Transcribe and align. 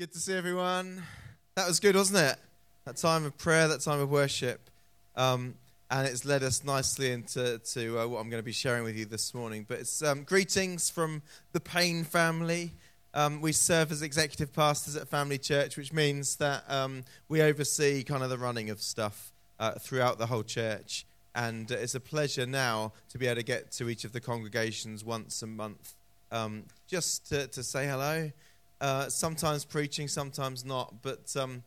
Good 0.00 0.14
to 0.14 0.18
see 0.18 0.32
everyone. 0.32 1.02
That 1.56 1.68
was 1.68 1.78
good, 1.78 1.94
wasn't 1.94 2.20
it? 2.20 2.38
That 2.86 2.96
time 2.96 3.26
of 3.26 3.36
prayer, 3.36 3.68
that 3.68 3.82
time 3.82 4.00
of 4.00 4.10
worship. 4.10 4.70
Um, 5.14 5.56
and 5.90 6.08
it's 6.08 6.24
led 6.24 6.42
us 6.42 6.64
nicely 6.64 7.12
into 7.12 7.58
to, 7.58 8.00
uh, 8.00 8.06
what 8.06 8.18
I'm 8.18 8.30
going 8.30 8.40
to 8.40 8.42
be 8.42 8.50
sharing 8.50 8.82
with 8.82 8.96
you 8.96 9.04
this 9.04 9.34
morning. 9.34 9.66
But 9.68 9.80
it's 9.80 10.02
um, 10.02 10.22
greetings 10.22 10.88
from 10.88 11.20
the 11.52 11.60
Payne 11.60 12.04
family. 12.04 12.70
Um, 13.12 13.42
we 13.42 13.52
serve 13.52 13.92
as 13.92 14.00
executive 14.00 14.54
pastors 14.54 14.96
at 14.96 15.06
Family 15.06 15.36
Church, 15.36 15.76
which 15.76 15.92
means 15.92 16.36
that 16.36 16.64
um, 16.70 17.04
we 17.28 17.42
oversee 17.42 18.02
kind 18.02 18.22
of 18.22 18.30
the 18.30 18.38
running 18.38 18.70
of 18.70 18.80
stuff 18.80 19.32
uh, 19.58 19.72
throughout 19.72 20.16
the 20.16 20.24
whole 20.24 20.44
church. 20.44 21.04
And 21.34 21.70
it's 21.70 21.94
a 21.94 22.00
pleasure 22.00 22.46
now 22.46 22.94
to 23.10 23.18
be 23.18 23.26
able 23.26 23.36
to 23.36 23.42
get 23.42 23.70
to 23.72 23.90
each 23.90 24.04
of 24.04 24.12
the 24.12 24.20
congregations 24.22 25.04
once 25.04 25.42
a 25.42 25.46
month 25.46 25.92
um, 26.32 26.64
just 26.86 27.28
to, 27.28 27.46
to 27.48 27.62
say 27.62 27.86
hello. 27.86 28.30
Uh, 28.80 29.08
sometimes 29.08 29.64
preaching, 29.64 30.08
sometimes 30.08 30.64
not. 30.64 31.02
But, 31.02 31.34
um, 31.36 31.62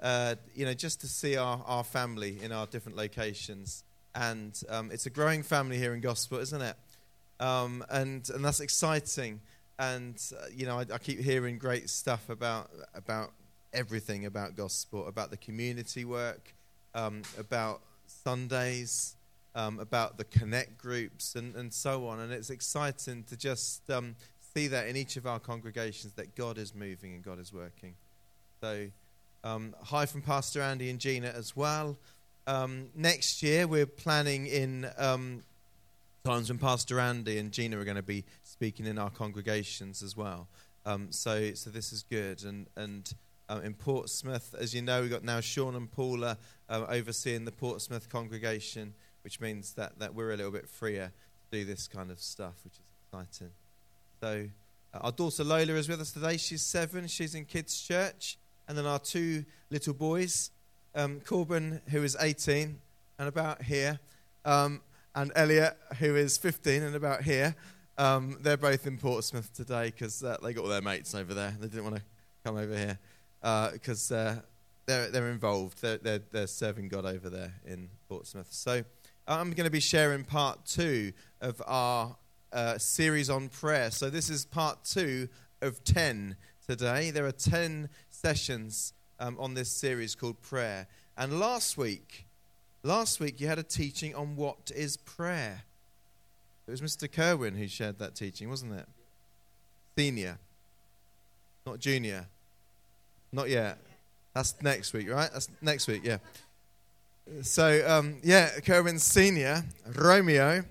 uh, 0.00 0.34
you 0.54 0.66
know, 0.66 0.74
just 0.74 1.00
to 1.00 1.08
see 1.08 1.36
our, 1.36 1.62
our 1.66 1.84
family 1.84 2.38
in 2.42 2.52
our 2.52 2.66
different 2.66 2.98
locations. 2.98 3.84
And 4.14 4.60
um, 4.68 4.90
it's 4.90 5.06
a 5.06 5.10
growing 5.10 5.42
family 5.42 5.78
here 5.78 5.94
in 5.94 6.00
Gosport, 6.00 6.42
isn't 6.42 6.62
it? 6.62 6.76
Um, 7.38 7.84
and, 7.88 8.28
and 8.30 8.44
that's 8.44 8.60
exciting. 8.60 9.40
And, 9.78 10.22
uh, 10.38 10.46
you 10.54 10.66
know, 10.66 10.78
I, 10.78 10.86
I, 10.92 10.98
keep 10.98 11.20
hearing 11.20 11.56
great 11.56 11.88
stuff 11.88 12.28
about, 12.28 12.70
about 12.94 13.30
everything 13.72 14.26
about 14.26 14.54
Gosport, 14.56 15.08
about 15.08 15.30
the 15.30 15.38
community 15.38 16.04
work, 16.04 16.54
um, 16.94 17.22
about 17.38 17.80
Sundays, 18.06 19.16
um, 19.54 19.78
about 19.78 20.18
the 20.18 20.24
connect 20.24 20.76
groups, 20.76 21.34
and, 21.34 21.54
and 21.56 21.72
so 21.72 22.06
on. 22.08 22.20
And 22.20 22.32
it's 22.32 22.50
exciting 22.50 23.24
to 23.24 23.36
just 23.36 23.88
um, 23.90 24.16
see 24.54 24.68
that 24.68 24.88
in 24.88 24.96
each 24.96 25.16
of 25.16 25.26
our 25.26 25.38
congregations 25.38 26.14
that 26.14 26.34
God 26.34 26.58
is 26.58 26.74
moving 26.74 27.14
and 27.14 27.22
God 27.22 27.38
is 27.38 27.52
working. 27.52 27.94
So, 28.60 28.86
um, 29.44 29.74
hi 29.84 30.06
from 30.06 30.22
Pastor 30.22 30.60
Andy 30.60 30.90
and 30.90 30.98
Gina 30.98 31.28
as 31.28 31.56
well. 31.56 31.96
Um, 32.46 32.88
next 32.94 33.42
year, 33.42 33.66
we're 33.66 33.86
planning 33.86 34.46
in 34.46 34.90
um, 34.98 35.42
times 36.24 36.50
when 36.50 36.58
Pastor 36.58 36.98
Andy 36.98 37.38
and 37.38 37.52
Gina 37.52 37.78
are 37.78 37.84
going 37.84 37.96
to 37.96 38.02
be 38.02 38.24
speaking 38.42 38.86
in 38.86 38.98
our 38.98 39.10
congregations 39.10 40.02
as 40.02 40.16
well. 40.16 40.48
Um, 40.84 41.08
so, 41.10 41.54
so 41.54 41.70
this 41.70 41.92
is 41.92 42.02
good. 42.02 42.42
And, 42.44 42.66
and 42.76 43.12
um, 43.48 43.62
in 43.62 43.74
Portsmouth, 43.74 44.54
as 44.58 44.74
you 44.74 44.82
know, 44.82 45.02
we've 45.02 45.10
got 45.10 45.24
now 45.24 45.40
Sean 45.40 45.74
and 45.74 45.90
Paula 45.90 46.36
uh, 46.68 46.86
overseeing 46.88 47.44
the 47.44 47.52
Portsmouth 47.52 48.08
congregation, 48.08 48.94
which 49.22 49.40
means 49.40 49.74
that, 49.74 49.98
that 50.00 50.14
we're 50.14 50.32
a 50.32 50.36
little 50.36 50.52
bit 50.52 50.68
freer 50.68 51.12
to 51.50 51.58
do 51.58 51.64
this 51.64 51.86
kind 51.86 52.10
of 52.10 52.18
stuff, 52.18 52.54
which 52.64 52.74
is 52.74 52.80
exciting. 53.06 53.50
So, 54.20 54.46
uh, 54.92 54.98
our 54.98 55.12
daughter 55.12 55.42
Lola 55.42 55.72
is 55.72 55.88
with 55.88 55.98
us 55.98 56.12
today. 56.12 56.36
She's 56.36 56.60
seven. 56.60 57.06
She's 57.06 57.34
in 57.34 57.46
kids' 57.46 57.80
church. 57.80 58.36
And 58.68 58.76
then 58.76 58.84
our 58.84 58.98
two 58.98 59.46
little 59.70 59.94
boys, 59.94 60.50
um, 60.94 61.20
Corbin, 61.20 61.80
who 61.88 62.02
is 62.02 62.18
18 62.20 62.78
and 63.18 63.28
about 63.28 63.62
here, 63.62 63.98
um, 64.44 64.82
and 65.14 65.32
Elliot, 65.34 65.74
who 66.00 66.16
is 66.16 66.36
15 66.36 66.82
and 66.82 66.94
about 66.94 67.22
here. 67.22 67.56
Um, 67.96 68.36
they're 68.42 68.58
both 68.58 68.86
in 68.86 68.98
Portsmouth 68.98 69.54
today 69.54 69.86
because 69.86 70.22
uh, 70.22 70.36
they 70.42 70.52
got 70.52 70.64
all 70.64 70.68
their 70.68 70.82
mates 70.82 71.14
over 71.14 71.32
there. 71.32 71.56
They 71.58 71.68
didn't 71.68 71.84
want 71.84 71.96
to 71.96 72.02
come 72.44 72.58
over 72.58 72.76
here 72.76 72.98
because 73.72 74.12
uh, 74.12 74.16
uh, 74.16 74.40
they're, 74.84 75.08
they're 75.08 75.30
involved. 75.30 75.80
They're, 75.80 75.96
they're, 75.96 76.22
they're 76.30 76.46
serving 76.46 76.88
God 76.88 77.06
over 77.06 77.30
there 77.30 77.54
in 77.64 77.88
Portsmouth. 78.06 78.52
So 78.52 78.84
I'm 79.26 79.52
going 79.52 79.64
to 79.64 79.70
be 79.70 79.80
sharing 79.80 80.24
part 80.24 80.66
two 80.66 81.14
of 81.40 81.62
our 81.66 82.16
uh, 82.52 82.78
series 82.78 83.30
on 83.30 83.48
prayer. 83.48 83.90
So 83.90 84.10
this 84.10 84.30
is 84.30 84.44
part 84.44 84.84
two 84.84 85.28
of 85.60 85.82
10 85.84 86.36
today. 86.66 87.10
There 87.10 87.26
are 87.26 87.32
10 87.32 87.88
sessions 88.10 88.92
um, 89.18 89.36
on 89.38 89.54
this 89.54 89.70
series 89.70 90.14
called 90.14 90.40
prayer. 90.42 90.86
And 91.16 91.38
last 91.38 91.76
week, 91.76 92.26
last 92.82 93.20
week 93.20 93.40
you 93.40 93.46
had 93.46 93.58
a 93.58 93.62
teaching 93.62 94.14
on 94.14 94.36
what 94.36 94.70
is 94.74 94.96
prayer. 94.96 95.62
It 96.66 96.70
was 96.70 96.80
Mr. 96.80 97.10
Kerwin 97.10 97.56
who 97.56 97.66
shared 97.68 97.98
that 97.98 98.14
teaching, 98.14 98.48
wasn't 98.48 98.74
it? 98.74 98.86
Senior, 99.96 100.38
not 101.66 101.78
junior. 101.78 102.26
Not 103.32 103.48
yet. 103.48 103.78
That's 104.34 104.60
next 104.62 104.92
week, 104.92 105.10
right? 105.10 105.30
That's 105.32 105.48
next 105.60 105.86
week, 105.86 106.02
yeah. 106.04 106.18
So, 107.42 107.84
um, 107.86 108.16
yeah, 108.22 108.48
Kerwin 108.64 108.98
Senior, 108.98 109.64
Romeo, 109.94 110.64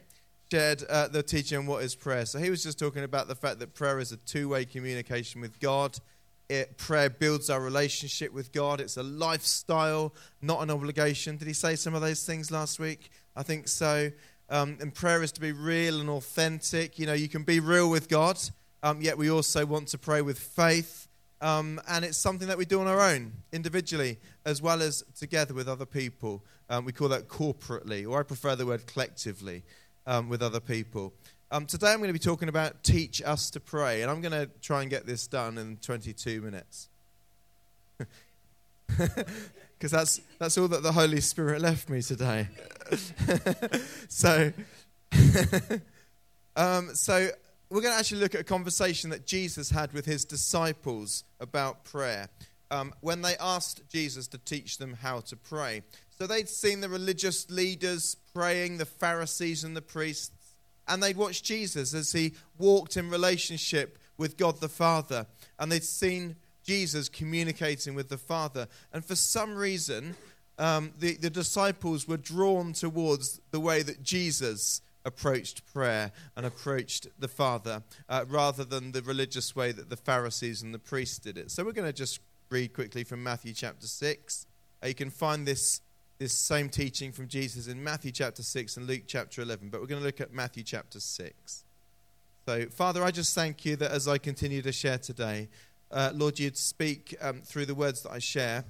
shared 0.52 0.84
uh, 0.90 1.08
the 1.08 1.22
teaching 1.22 1.60
on 1.60 1.68
what 1.68 1.84
is 1.84 1.94
prayer. 1.96 2.26
So 2.26 2.40
he 2.40 2.50
was 2.50 2.64
just 2.64 2.80
talking 2.80 3.04
about 3.04 3.28
the 3.28 3.36
fact 3.36 3.60
that 3.60 3.76
prayer 3.76 4.00
is 4.00 4.12
a 4.12 4.18
two-way 4.18 4.66
communication 4.66 5.42
with 5.42 5.60
God. 5.60 5.98
It, 6.50 6.78
prayer 6.78 7.10
builds 7.10 7.52
our 7.52 7.62
relationship 7.62 8.34
with 8.34 8.52
God. 8.52 8.82
It's 8.82 8.98
a 8.98 9.04
lifestyle, 9.04 10.14
not 10.42 10.64
an 10.64 10.72
obligation. 10.72 11.38
Did 11.38 11.48
he 11.48 11.54
say 11.54 11.76
some 11.76 11.94
of 11.94 12.02
those 12.02 12.26
things 12.26 12.50
last 12.50 12.80
week? 12.80 13.12
I 13.36 13.44
think 13.44 13.68
so. 13.68 14.12
Um, 14.50 14.80
and 14.82 14.92
prayer 14.92 15.22
is 15.22 15.32
to 15.34 15.42
be 15.42 15.52
real 15.52 16.00
and 16.00 16.09
authentic. 16.09 16.98
You 16.98 17.06
know, 17.06 17.14
you 17.14 17.30
can 17.30 17.44
be 17.44 17.59
real 17.59 17.88
with 17.92 18.09
God, 18.09 18.40
um, 18.82 19.02
yet 19.02 19.20
we 19.20 19.30
also 19.30 19.68
want 19.68 19.90
to 19.90 20.00
pray 20.00 20.24
with 20.24 20.40
faith. 20.40 21.08
Um, 21.42 21.80
and 21.88 22.04
it's 22.04 22.18
something 22.18 22.48
that 22.48 22.58
we 22.58 22.66
do 22.66 22.82
on 22.82 22.88
our 22.88 23.00
own, 23.00 23.32
individually, 23.54 24.18
as 24.46 24.62
well 24.62 24.82
as 24.82 25.04
together 25.18 25.54
with 25.54 25.70
other 25.70 25.86
people. 25.86 26.44
Um, 26.70 26.86
we 26.86 26.92
call 26.92 27.09
that 27.09 27.30
corporately, 27.30 28.09
or 28.09 28.20
I 28.20 28.24
prefer 28.24 28.56
the 28.56 28.66
word 28.66 28.88
collectively 28.88 29.64
um, 30.08 30.30
with 30.30 30.42
other 30.42 30.60
people. 30.60 31.14
Um, 31.52 31.66
today 31.66 31.92
I'm 31.92 31.98
going 31.98 32.10
to 32.10 32.14
be 32.14 32.20
talking 32.20 32.50
about 32.50 32.84
teach 32.84 33.22
us 33.24 33.50
to 33.52 33.60
pray, 33.60 34.02
and 34.02 34.12
I'm 34.12 34.22
going 34.22 34.34
to 34.34 34.50
try 34.62 34.82
and 34.82 34.90
get 34.90 35.06
this 35.06 35.28
done 35.28 35.58
in 35.58 35.78
22 35.78 36.42
minutes. 36.42 36.90
Because 39.80 39.92
that's, 39.92 40.22
that's 40.40 40.58
all 40.58 40.68
that 40.68 40.84
the 40.84 40.92
Holy 40.92 41.22
Spirit 41.22 41.62
left 41.62 41.90
me 41.90 42.02
today. 42.02 42.50
so, 44.09 44.52
um, 46.58 46.94
so, 46.94 47.30
we're 47.70 47.82
going 47.82 47.94
to 47.94 48.00
actually 48.00 48.20
look 48.20 48.36
at 48.36 48.42
a 48.42 48.44
conversation 48.46 49.09
that 49.12 49.26
Jesus 49.26 49.70
had 49.70 49.94
with 49.94 50.06
his 50.06 50.26
disciples 50.26 51.24
about 51.40 51.86
prayer 51.86 52.28
um, 52.72 52.94
when 53.00 53.22
they 53.22 53.38
asked 53.40 53.88
Jesus 53.90 54.28
to 54.30 54.38
teach 54.40 54.80
them 54.80 54.96
how 55.02 55.22
to 55.22 55.38
pray. 55.38 55.84
So 56.19 56.28
they'd 56.28 56.50
seen 56.50 56.81
the 56.81 56.90
religious 56.90 57.50
leaders 57.50 58.18
praying, 58.34 58.78
the 58.78 58.85
Pharisees 58.85 59.63
and 59.63 59.74
the 59.74 59.81
priests, 59.81 60.31
and 60.85 61.02
they'd 61.02 61.16
watched 61.16 61.46
Jesus 61.46 61.94
as 61.94 62.12
he 62.12 62.34
walked 62.57 62.97
in 62.97 63.09
relationship 63.09 63.97
with 64.18 64.35
God 64.35 64.59
the 64.59 64.68
Father, 64.68 65.28
and 65.58 65.72
they'd 65.72 65.81
seen 65.81 66.35
Jesus 66.66 67.08
communicating 67.08 67.96
with 67.96 68.09
the 68.09 68.18
Father. 68.18 68.68
And 68.91 69.06
for 69.06 69.16
some 69.16 69.56
reason, 69.56 70.18
um, 70.58 70.91
the, 71.00 71.16
the 71.16 71.29
disciples 71.29 72.06
were 72.06 72.18
drawn 72.18 72.74
towards 72.74 73.40
the 73.52 73.62
way 73.62 73.81
that 73.81 74.03
Jesus 74.03 74.81
approached 75.06 75.66
prayer 75.74 76.12
and 76.35 76.46
approached 76.46 77.08
the 77.18 77.29
Father 77.29 77.81
uh, 78.09 78.25
rather 78.28 78.66
than 78.66 78.91
the 78.91 79.02
religious 79.03 79.56
way 79.56 79.72
that 79.72 79.90
the 79.90 79.96
Pharisees 79.96 80.62
and 80.62 80.74
the 80.74 80.79
priests 80.79 81.18
did 81.18 81.38
it. 81.38 81.50
So 81.50 81.63
we're 81.63 81.72
going 81.72 81.88
to 81.88 81.94
just 81.94 82.19
read 82.50 82.74
quickly 82.74 83.06
from 83.06 83.24
Matthew 83.24 83.53
chapter 83.53 83.88
6. 83.88 84.46
Uh, 84.84 84.88
you 84.88 84.96
can 84.96 85.12
find 85.12 85.47
this 85.47 85.79
this 86.19 86.34
same 86.34 86.68
teaching 86.68 87.13
from 87.13 87.30
Jesus 87.30 87.68
in 87.68 87.81
Matthew 87.81 88.12
chapter 88.12 88.44
6 88.44 88.75
and 88.75 88.85
Luke 88.88 89.03
chapter 89.07 89.41
11, 89.41 89.69
but 89.69 89.80
we're 89.80 89.88
going 89.88 90.02
to 90.02 90.06
look 90.06 90.19
at 90.19 90.34
Matthew 90.34 90.63
chapter 90.63 91.00
6. 91.00 91.63
So, 92.46 92.66
Father, 92.66 93.02
I 93.06 93.12
just 93.12 93.34
thank 93.34 93.63
you 93.63 93.78
that 93.78 93.91
as 93.91 94.06
I 94.06 94.18
continue 94.18 94.62
to 94.63 94.74
share 94.74 94.97
today, 94.97 95.47
uh, 95.91 96.12
Lord, 96.13 96.38
you'd 96.38 96.58
speak 96.58 97.16
um, 97.22 97.40
through 97.40 97.68
the 97.68 97.74
words 97.74 98.03
that 98.03 98.12
I 98.12 98.19
share, 98.19 98.66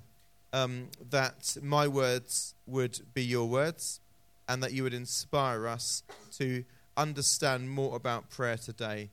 um, 0.53 0.89
that 1.09 1.57
my 1.63 1.87
words 1.87 2.53
would 2.67 2.99
be 3.15 3.23
your 3.23 3.47
words, 3.47 3.99
and 4.47 4.61
that 4.61 4.71
you 4.71 4.83
would 4.83 4.93
inspire 4.93 5.67
us 5.67 6.03
to 6.37 6.63
understand 6.97 7.71
more 7.71 7.95
about 7.95 8.29
prayer 8.29 8.57
today 8.57 9.09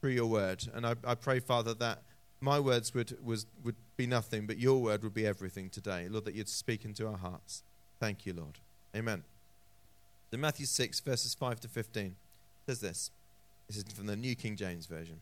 through 0.00 0.10
your 0.10 0.26
word. 0.26 0.64
And 0.72 0.86
I, 0.86 0.94
I 1.04 1.16
pray, 1.16 1.40
Father, 1.40 1.74
that 1.74 2.02
my 2.40 2.60
words 2.60 2.94
would, 2.94 3.18
was, 3.20 3.46
would 3.64 3.74
be 3.96 4.06
nothing, 4.06 4.46
but 4.46 4.58
your 4.58 4.80
word 4.80 5.02
would 5.02 5.14
be 5.14 5.26
everything 5.26 5.70
today. 5.70 6.06
Lord, 6.08 6.24
that 6.26 6.36
you'd 6.36 6.48
speak 6.48 6.84
into 6.84 7.08
our 7.08 7.18
hearts. 7.18 7.64
Thank 8.00 8.24
you, 8.24 8.32
Lord. 8.32 8.58
Amen. 8.96 9.22
So 10.30 10.38
Matthew 10.38 10.66
6, 10.66 11.00
verses 11.00 11.34
5 11.34 11.60
to 11.60 11.68
15 11.68 12.16
says 12.66 12.80
this. 12.80 13.10
This 13.68 13.76
is 13.76 13.84
from 13.92 14.06
the 14.06 14.16
New 14.16 14.34
King 14.34 14.56
James 14.56 14.86
Version. 14.86 15.20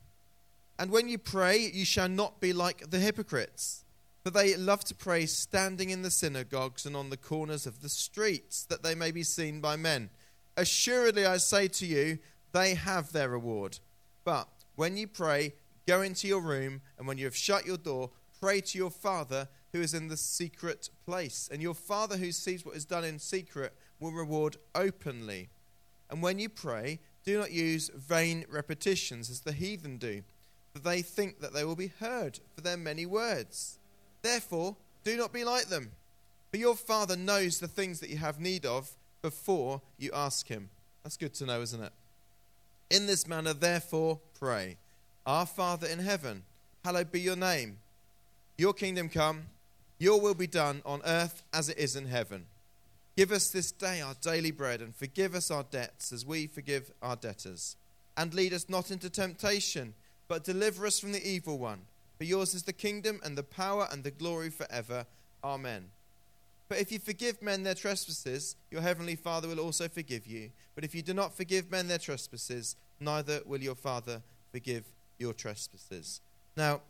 And 0.78 0.90
when 0.90 1.08
you 1.08 1.19
pray, 1.19 1.58
you 1.58 1.84
shall 1.84 2.08
not 2.08 2.40
be 2.40 2.52
like 2.52 2.90
the 2.90 3.00
hypocrites, 3.00 3.84
for 4.22 4.30
they 4.30 4.56
love 4.56 4.84
to 4.84 4.94
pray 4.94 5.26
standing 5.26 5.90
in 5.90 6.02
the 6.02 6.10
synagogues 6.10 6.86
and 6.86 6.94
on 6.94 7.10
the 7.10 7.16
corners 7.16 7.66
of 7.66 7.82
the 7.82 7.88
streets, 7.88 8.64
that 8.66 8.84
they 8.84 8.94
may 8.94 9.10
be 9.10 9.24
seen 9.24 9.60
by 9.60 9.76
men. 9.76 10.08
Assuredly, 10.56 11.26
I 11.26 11.38
say 11.38 11.66
to 11.69 11.86
you, 11.86 12.19
they 12.52 12.74
have 12.74 13.12
their 13.12 13.28
reward. 13.28 13.81
But 14.24 14.48
when 14.76 14.96
you 14.96 15.08
pray, 15.08 15.54
go 15.86 16.02
into 16.02 16.28
your 16.28 16.40
room, 16.40 16.81
and 16.96 17.08
when 17.08 17.19
you 17.19 17.24
have 17.24 17.36
shut 17.36 17.66
your 17.66 17.76
door, 17.76 18.10
pray 18.40 18.60
to 18.60 18.78
your 18.78 18.90
Father 18.90 19.48
who 19.73 19.81
is 19.81 19.94
in 19.94 20.09
the 20.09 20.17
secret 20.17 20.91
place. 21.05 21.49
And 21.53 21.62
your 21.62 21.75
Father 21.75 22.17
who 22.17 22.32
sees 22.32 22.65
what 22.65 22.76
is 22.76 22.85
done 22.85 23.05
in 23.05 23.19
secret 23.19 23.73
will 24.00 24.12
reward 24.12 24.56
openly. 24.75 25.49
And 26.11 26.23
when 26.23 26.38
you 26.38 26.49
pray, 26.49 27.00
do 27.25 27.38
not 27.38 27.53
use 27.53 27.91
vain 27.94 28.44
repetitions 28.49 29.29
as 29.29 29.41
the 29.41 29.53
heathen 29.53 29.99
do, 29.99 30.23
for 30.73 30.79
they 30.79 31.03
think 31.03 31.41
that 31.41 31.53
they 31.53 31.65
will 31.65 31.76
be 31.76 31.93
heard 32.00 32.41
for 32.55 32.62
their 32.62 32.76
many 32.76 33.05
words. 33.05 33.79
Therefore, 34.23 34.76
do 35.05 35.17
not 35.17 35.32
be 35.32 35.44
like 35.44 35.67
them. 35.67 35.93
For 36.50 36.56
your 36.56 36.76
Father 36.76 37.17
knows 37.17 37.59
the 37.59 37.69
things 37.69 38.00
that 38.00 38.11
you 38.11 38.17
have 38.17 38.41
need 38.41 38.65
of 38.65 38.93
before 39.20 39.82
you 39.99 40.11
ask 40.15 40.49
Him. 40.49 40.70
That's 41.03 41.17
good 41.17 41.35
to 41.35 41.47
know, 41.47 41.61
isn't 41.61 41.82
it? 41.82 41.93
In 42.91 43.06
this 43.06 43.26
manner, 43.26 43.53
therefore, 43.53 44.20
pray 44.38 44.79
Our 45.26 45.44
Father 45.44 45.87
in 45.87 45.99
heaven, 45.99 46.44
hallowed 46.85 47.12
be 47.12 47.20
your 47.20 47.37
name. 47.37 47.79
Your 48.56 48.73
kingdom 48.73 49.09
come, 49.09 49.44
your 49.98 50.20
will 50.20 50.34
be 50.34 50.46
done 50.46 50.82
on 50.84 51.02
earth 51.04 51.42
as 51.52 51.68
it 51.68 51.78
is 51.78 51.96
in 51.96 52.06
heaven. 52.06 52.46
Give 53.16 53.32
us 53.32 53.50
this 53.50 53.72
day 53.72 54.00
our 54.00 54.14
daily 54.20 54.52
bread, 54.52 54.80
and 54.80 54.94
forgive 54.94 55.34
us 55.34 55.50
our 55.50 55.64
debts 55.64 56.12
as 56.12 56.24
we 56.24 56.46
forgive 56.46 56.92
our 57.02 57.16
debtors. 57.16 57.76
And 58.16 58.32
lead 58.32 58.52
us 58.52 58.68
not 58.68 58.90
into 58.90 59.10
temptation, 59.10 59.94
but 60.28 60.44
deliver 60.44 60.86
us 60.86 61.00
from 61.00 61.12
the 61.12 61.28
evil 61.28 61.58
one. 61.58 61.80
For 62.16 62.24
yours 62.24 62.54
is 62.54 62.62
the 62.62 62.72
kingdom, 62.72 63.20
and 63.24 63.36
the 63.36 63.42
power, 63.42 63.88
and 63.90 64.04
the 64.04 64.10
glory 64.12 64.50
forever. 64.50 65.06
Amen. 65.42 65.86
But 66.68 66.78
if 66.78 66.92
you 66.92 66.98
forgive 66.98 67.40
men 67.42 67.62
their 67.62 67.74
trespasses, 67.74 68.54
your 68.70 68.82
heavenly 68.82 69.16
Father 69.16 69.48
will 69.48 69.60
also 69.60 69.88
forgive 69.88 70.26
you. 70.26 70.50
But 70.74 70.84
if 70.84 70.94
you 70.94 71.02
do 71.02 71.14
not 71.14 71.36
forgive 71.36 71.70
men 71.70 71.88
their 71.88 71.98
trespasses, 71.98 72.76
neither 73.00 73.40
will 73.46 73.60
your 73.60 73.74
Father 73.74 74.22
forgive 74.52 74.84
your 75.18 75.32
trespasses. 75.32 76.20
Now, 76.56 76.82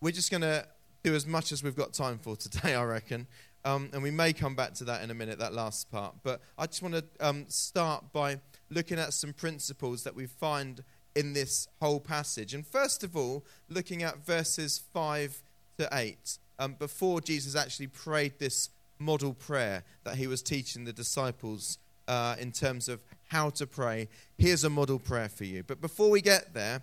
we're 0.00 0.12
just 0.12 0.30
going 0.30 0.42
to 0.42 0.66
do 1.02 1.14
as 1.14 1.26
much 1.26 1.52
as 1.52 1.62
we've 1.62 1.76
got 1.76 1.92
time 1.92 2.18
for 2.18 2.36
today, 2.36 2.74
I 2.74 2.84
reckon. 2.84 3.26
Um, 3.64 3.90
and 3.92 4.02
we 4.02 4.10
may 4.10 4.32
come 4.32 4.54
back 4.54 4.74
to 4.74 4.84
that 4.84 5.02
in 5.02 5.10
a 5.10 5.14
minute, 5.14 5.38
that 5.38 5.52
last 5.52 5.90
part. 5.90 6.14
But 6.22 6.40
I 6.56 6.66
just 6.66 6.82
want 6.82 6.94
to 6.94 7.04
um, 7.20 7.44
start 7.48 8.12
by 8.12 8.40
looking 8.70 8.98
at 8.98 9.12
some 9.12 9.32
principles 9.32 10.04
that 10.04 10.14
we 10.14 10.26
find 10.26 10.82
in 11.14 11.32
this 11.32 11.68
whole 11.80 12.00
passage. 12.00 12.54
And 12.54 12.66
first 12.66 13.02
of 13.02 13.16
all, 13.16 13.44
looking 13.68 14.02
at 14.02 14.24
verses 14.24 14.80
5 14.92 15.42
to 15.78 15.88
8, 15.92 16.38
um, 16.60 16.74
before 16.78 17.20
Jesus 17.20 17.56
actually 17.56 17.88
prayed 17.88 18.38
this 18.38 18.70
model 18.98 19.34
prayer 19.34 19.84
that 20.04 20.16
he 20.16 20.26
was 20.26 20.42
teaching 20.42 20.84
the 20.84 20.92
disciples 20.92 21.78
uh, 22.06 22.36
in 22.40 22.52
terms 22.52 22.88
of 22.88 23.00
how 23.28 23.50
to 23.50 23.66
pray. 23.66 24.08
Here's 24.38 24.64
a 24.64 24.70
model 24.70 24.98
prayer 24.98 25.28
for 25.28 25.44
you. 25.44 25.62
But 25.62 25.80
before 25.80 26.10
we 26.10 26.20
get 26.20 26.54
there, 26.54 26.80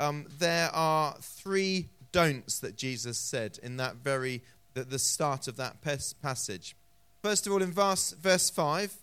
um, 0.00 0.26
there 0.38 0.70
are 0.72 1.14
three 1.20 1.88
don'ts 2.14 2.60
that 2.60 2.76
Jesus 2.76 3.18
said 3.18 3.58
in 3.60 3.76
that 3.78 3.96
very 3.96 4.40
the, 4.74 4.84
the 4.84 5.00
start 5.00 5.48
of 5.48 5.56
that 5.56 5.82
passage. 6.22 6.76
First 7.22 7.46
of 7.46 7.52
all, 7.52 7.60
in 7.60 7.72
verse, 7.72 8.12
verse 8.12 8.50
5, 8.50 8.94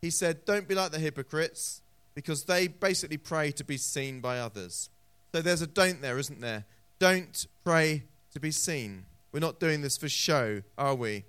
he 0.00 0.08
said, 0.08 0.46
Don't 0.46 0.66
be 0.66 0.74
like 0.74 0.90
the 0.90 0.98
hypocrites, 0.98 1.82
because 2.14 2.44
they 2.44 2.68
basically 2.68 3.18
pray 3.18 3.52
to 3.52 3.64
be 3.64 3.76
seen 3.76 4.20
by 4.20 4.38
others. 4.38 4.88
So 5.32 5.42
there's 5.42 5.60
a 5.60 5.66
don't 5.66 6.00
there, 6.00 6.18
isn't 6.18 6.40
there? 6.40 6.64
Don't 6.98 7.46
pray 7.64 8.04
to 8.32 8.40
be 8.40 8.50
seen. 8.50 9.04
We're 9.30 9.40
not 9.40 9.60
doing 9.60 9.82
this 9.82 9.98
for 9.98 10.08
show, 10.08 10.62
are 10.78 10.94
we? 10.94 11.24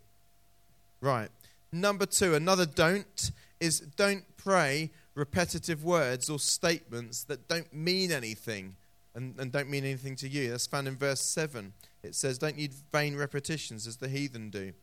Right. 1.01 1.29
Number 1.69 2.05
two, 2.05 2.33
another 2.33 2.65
don't 2.65 3.31
is 3.59 3.81
don't 3.81 4.23
pray 4.37 4.91
repetitive 5.15 5.83
words 5.83 6.29
or 6.29 6.39
statements 6.39 7.23
that 7.25 7.49
don't 7.49 7.73
mean 7.73 8.11
anything 8.11 8.77
and, 9.15 9.33
and 9.39 9.51
don't 9.51 9.69
mean 9.69 9.85
anything 9.85 10.15
to 10.17 10.27
you. 10.27 10.51
That's 10.51 10.67
found 10.67 10.87
in 10.87 10.97
verse 10.97 11.21
7. 11.21 11.73
It 12.03 12.15
says, 12.15 12.37
Don't 12.37 12.57
use 12.57 12.83
vain 12.91 13.15
repetitions 13.15 13.87
as 13.87 13.97
the 13.97 14.09
heathen 14.09 14.49
do. 14.49 14.73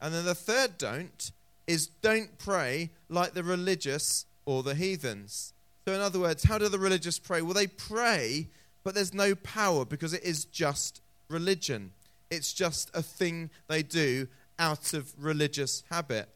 And 0.00 0.12
then 0.12 0.24
the 0.24 0.34
third 0.34 0.78
don't 0.78 1.30
is 1.66 1.88
don't 2.02 2.36
pray 2.38 2.90
like 3.08 3.34
the 3.34 3.42
religious 3.42 4.26
or 4.44 4.62
the 4.62 4.74
heathens. 4.74 5.52
So, 5.86 5.94
in 5.94 6.00
other 6.00 6.18
words, 6.18 6.44
how 6.44 6.58
do 6.58 6.68
the 6.68 6.78
religious 6.78 7.18
pray? 7.18 7.42
Well, 7.42 7.54
they 7.54 7.66
pray, 7.66 8.48
but 8.82 8.94
there's 8.94 9.14
no 9.14 9.34
power 9.36 9.84
because 9.84 10.12
it 10.12 10.24
is 10.24 10.44
just 10.46 11.00
religion. 11.28 11.92
It's 12.30 12.52
just 12.52 12.90
a 12.94 13.02
thing 13.02 13.50
they 13.68 13.82
do 13.82 14.26
out 14.58 14.94
of 14.94 15.12
religious 15.18 15.84
habit. 15.90 16.28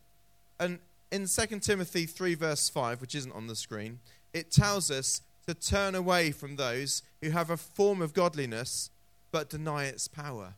And 0.59 0.79
in 1.11 1.27
2 1.27 1.59
Timothy 1.61 2.07
3, 2.07 2.35
verse 2.35 2.69
5, 2.69 3.01
which 3.01 3.15
isn't 3.15 3.33
on 3.33 3.47
the 3.47 3.57
screen, 3.57 3.99
it 4.33 4.51
tells 4.51 4.91
us 4.91 5.23
to 5.51 5.69
turn 5.69 5.95
away 5.95 6.31
from 6.31 6.57
those 6.57 7.03
who 7.21 7.31
have 7.31 7.51
a 7.51 7.57
form 7.57 8.01
of 8.01 8.15
godliness 8.15 8.91
but 9.33 9.51
deny 9.51 9.85
its 9.87 10.07
power. 10.07 10.55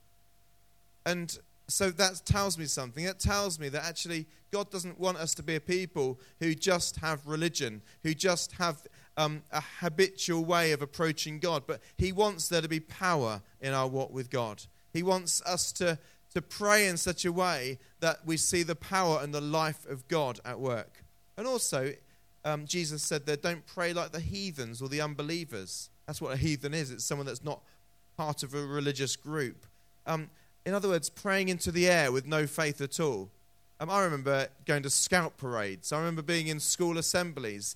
And 1.05 1.37
so 1.67 1.89
that 1.89 2.21
tells 2.25 2.57
me 2.57 2.65
something. 2.65 3.03
It 3.03 3.19
tells 3.19 3.59
me 3.59 3.69
that 3.69 3.83
actually 3.83 4.27
God 4.51 4.69
doesn't 4.69 4.99
want 4.99 5.17
us 5.17 5.33
to 5.35 5.43
be 5.43 5.55
a 5.55 5.59
people 5.59 6.19
who 6.39 6.53
just 6.53 6.97
have 6.97 7.25
religion, 7.25 7.81
who 8.03 8.13
just 8.13 8.53
have 8.53 8.83
um, 9.17 9.41
a 9.51 9.63
habitual 9.79 10.45
way 10.45 10.71
of 10.71 10.81
approaching 10.81 11.39
God, 11.39 11.63
but 11.65 11.81
He 11.97 12.11
wants 12.11 12.47
there 12.47 12.61
to 12.61 12.69
be 12.69 12.79
power 12.79 13.41
in 13.61 13.73
our 13.73 13.87
walk 13.87 14.13
with 14.13 14.29
God. 14.29 14.63
He 14.91 15.01
wants 15.01 15.41
us 15.43 15.71
to, 15.73 15.97
to 16.33 16.41
pray 16.41 16.87
in 16.87 16.97
such 16.97 17.25
a 17.25 17.31
way 17.31 17.79
that 17.99 18.25
we 18.25 18.37
see 18.37 18.61
the 18.61 18.75
power 18.75 19.19
and 19.23 19.33
the 19.33 19.41
life 19.41 19.87
of 19.89 20.07
God 20.07 20.39
at 20.45 20.59
work. 20.59 21.03
And 21.35 21.47
also, 21.47 21.93
um, 22.45 22.65
Jesus 22.65 23.01
said 23.01 23.25
there, 23.25 23.37
don't 23.37 23.65
pray 23.65 23.93
like 23.93 24.11
the 24.11 24.19
heathens 24.19 24.81
or 24.81 24.89
the 24.89 25.01
unbelievers. 25.01 25.89
That's 26.07 26.21
what 26.21 26.33
a 26.33 26.37
heathen 26.37 26.73
is 26.73 26.91
it's 26.91 27.05
someone 27.05 27.25
that's 27.25 27.43
not 27.43 27.61
part 28.17 28.43
of 28.43 28.53
a 28.53 28.65
religious 28.65 29.15
group. 29.15 29.65
Um, 30.05 30.29
in 30.65 30.73
other 30.73 30.89
words, 30.89 31.09
praying 31.09 31.49
into 31.49 31.71
the 31.71 31.87
air 31.87 32.11
with 32.11 32.25
no 32.25 32.47
faith 32.47 32.81
at 32.81 32.99
all. 32.99 33.29
Um, 33.79 33.89
I 33.89 34.03
remember 34.03 34.47
going 34.65 34.83
to 34.83 34.89
scout 34.89 35.37
parades. 35.37 35.91
I 35.91 35.99
remember 35.99 36.21
being 36.21 36.47
in 36.47 36.59
school 36.59 36.97
assemblies. 36.97 37.75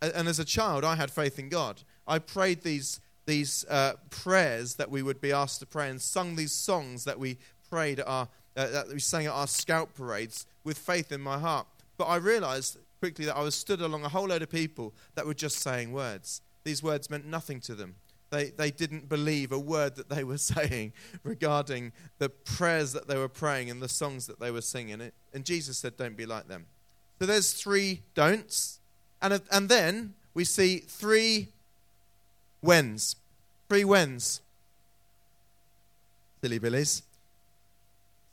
And 0.00 0.28
as 0.28 0.38
a 0.38 0.44
child, 0.44 0.84
I 0.84 0.94
had 0.94 1.10
faith 1.10 1.38
in 1.38 1.48
God. 1.48 1.82
I 2.06 2.18
prayed 2.18 2.62
these, 2.62 3.00
these 3.24 3.64
uh, 3.68 3.94
prayers 4.10 4.74
that 4.74 4.90
we 4.90 5.02
would 5.02 5.20
be 5.20 5.32
asked 5.32 5.60
to 5.60 5.66
pray 5.66 5.88
and 5.88 6.00
sung 6.00 6.36
these 6.36 6.52
songs 6.52 7.04
that 7.04 7.18
we 7.18 7.38
prayed 7.70 8.00
at 8.00 8.06
our, 8.06 8.28
uh, 8.56 8.68
that 8.68 8.88
we 8.88 9.00
sang 9.00 9.26
at 9.26 9.32
our 9.32 9.46
scout 9.46 9.94
parades 9.94 10.46
with 10.64 10.78
faith 10.78 11.12
in 11.12 11.20
my 11.20 11.38
heart. 11.38 11.66
But 11.96 12.04
I 12.04 12.16
realized 12.16 12.78
quickly 13.00 13.24
that 13.26 13.36
I 13.36 13.42
was 13.42 13.54
stood 13.54 13.80
along 13.80 14.04
a 14.04 14.08
whole 14.08 14.26
load 14.26 14.42
of 14.42 14.50
people 14.50 14.94
that 15.14 15.26
were 15.26 15.34
just 15.34 15.58
saying 15.58 15.92
words. 15.92 16.40
These 16.64 16.82
words 16.82 17.10
meant 17.10 17.26
nothing 17.26 17.60
to 17.60 17.74
them. 17.74 17.94
They, 18.30 18.46
they 18.50 18.70
didn't 18.70 19.08
believe 19.08 19.52
a 19.52 19.58
word 19.58 19.96
that 19.96 20.08
they 20.08 20.24
were 20.30 20.38
saying 20.38 20.92
regarding 21.22 21.92
the 22.18 22.28
prayers 22.28 22.92
that 22.92 23.08
they 23.08 23.16
were 23.16 23.28
praying 23.28 23.70
and 23.70 23.80
the 23.80 23.88
songs 23.88 24.26
that 24.26 24.40
they 24.40 24.50
were 24.50 24.62
singing. 24.62 25.10
And 25.32 25.44
Jesus 25.44 25.78
said, 25.78 25.96
Don't 25.96 26.16
be 26.16 26.26
like 26.26 26.48
them. 26.48 26.66
So 27.18 27.26
there's 27.26 27.52
three 27.52 28.02
don'ts. 28.14 28.80
And, 29.22 29.40
and 29.50 29.68
then 29.68 30.14
we 30.34 30.44
see 30.44 30.78
three 30.78 31.48
whens. 32.60 33.16
Three 33.68 33.84
whens. 33.84 34.42
Silly 36.42 36.58
billies. 36.58 37.02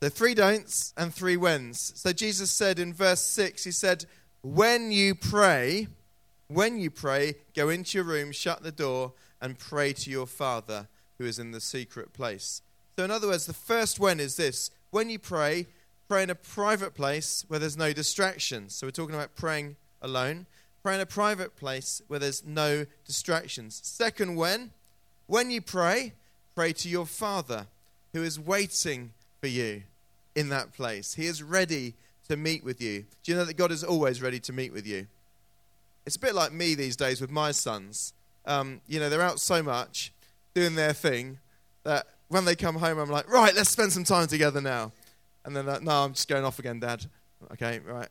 So 0.02 0.10
three 0.10 0.34
don'ts 0.34 0.94
and 0.98 1.14
three 1.14 1.38
whens. 1.38 1.94
So 1.96 2.12
Jesus 2.12 2.52
said 2.52 2.78
in 2.78 2.94
verse 2.94 3.22
6, 3.22 3.64
He 3.64 3.72
said, 3.72 4.06
When 4.44 4.92
you 4.92 5.16
pray, 5.16 5.88
when 6.50 6.78
you 6.78 6.92
pray, 6.92 7.36
go 7.56 7.70
into 7.70 7.98
your 7.98 8.04
room, 8.04 8.34
shut 8.34 8.62
the 8.62 8.74
door, 8.74 9.14
and 9.42 9.58
pray 9.58 9.94
to 9.94 10.10
your 10.10 10.28
Father 10.28 10.90
who 11.18 11.24
is 11.24 11.40
in 11.40 11.52
the 11.52 11.62
secret 11.62 12.12
place. 12.12 12.62
So, 12.98 13.06
in 13.06 13.12
other 13.12 13.28
words, 13.28 13.46
the 13.46 13.54
first 13.54 14.02
when 14.02 14.20
is 14.20 14.36
this 14.36 14.70
when 14.92 15.10
you 15.10 15.18
pray, 15.18 15.68
pray 16.10 16.24
in 16.24 16.30
a 16.30 16.36
private 16.36 16.94
place 16.94 17.46
where 17.48 17.58
there's 17.58 17.78
no 17.78 17.94
distractions. 17.94 18.76
So, 18.76 18.86
we're 18.86 18.92
talking 18.92 19.16
about 19.16 19.34
praying 19.38 19.78
alone. 20.02 20.46
Pray 20.84 20.96
in 20.96 21.02
a 21.02 21.06
private 21.06 21.56
place 21.56 22.02
where 22.08 22.20
there's 22.20 22.46
no 22.46 22.86
distractions. 23.06 23.80
Second, 23.82 24.36
when? 24.36 24.72
When 25.26 25.52
you 25.52 25.62
pray, 25.62 26.12
pray 26.54 26.74
to 26.74 26.90
your 26.90 27.06
Father 27.06 27.68
who 28.12 28.22
is 28.22 28.38
waiting 28.38 29.12
for 29.40 29.48
you 29.48 29.84
in 30.36 30.50
that 30.50 30.74
place. 30.74 31.14
He 31.14 31.28
is 31.28 31.42
ready 31.42 31.94
to 32.30 32.38
meet 32.38 32.64
with 32.64 32.82
you. 32.82 33.06
Do 33.24 33.32
you 33.32 33.38
know 33.38 33.46
that 33.46 33.58
God 33.58 33.72
is 33.72 33.84
always 33.84 34.22
ready 34.22 34.40
to 34.42 34.54
meet 34.54 34.74
with 34.74 34.88
you? 34.88 35.08
It's 36.06 36.16
a 36.16 36.20
bit 36.20 36.36
like 36.36 36.52
me 36.52 36.76
these 36.76 36.96
days 36.96 37.22
with 37.22 37.32
my 37.32 37.52
sons 37.52 38.14
um, 38.46 38.82
you 38.88 39.00
know, 39.00 39.10
they're 39.10 39.22
out 39.22 39.40
so 39.40 39.64
much 39.64 40.12
doing 40.54 40.76
their 40.76 40.94
thing 40.94 41.40
that 41.84 42.08
when 42.28 42.46
they 42.46 42.56
come 42.56 42.76
home, 42.76 42.98
I'm 42.98 43.10
like, 43.10 43.30
right, 43.32 43.54
let's 43.56 43.70
spend 43.70 43.92
some 43.92 44.04
time 44.04 44.28
together 44.28 44.62
now. 44.62 44.92
And 45.46 45.56
then, 45.56 45.66
like, 45.66 45.82
no, 45.82 45.92
I'm 45.92 46.14
just 46.14 46.28
going 46.28 46.46
off 46.46 46.60
again, 46.60 46.80
Dad. 46.80 47.06
Okay, 47.54 47.80
right. 47.86 48.08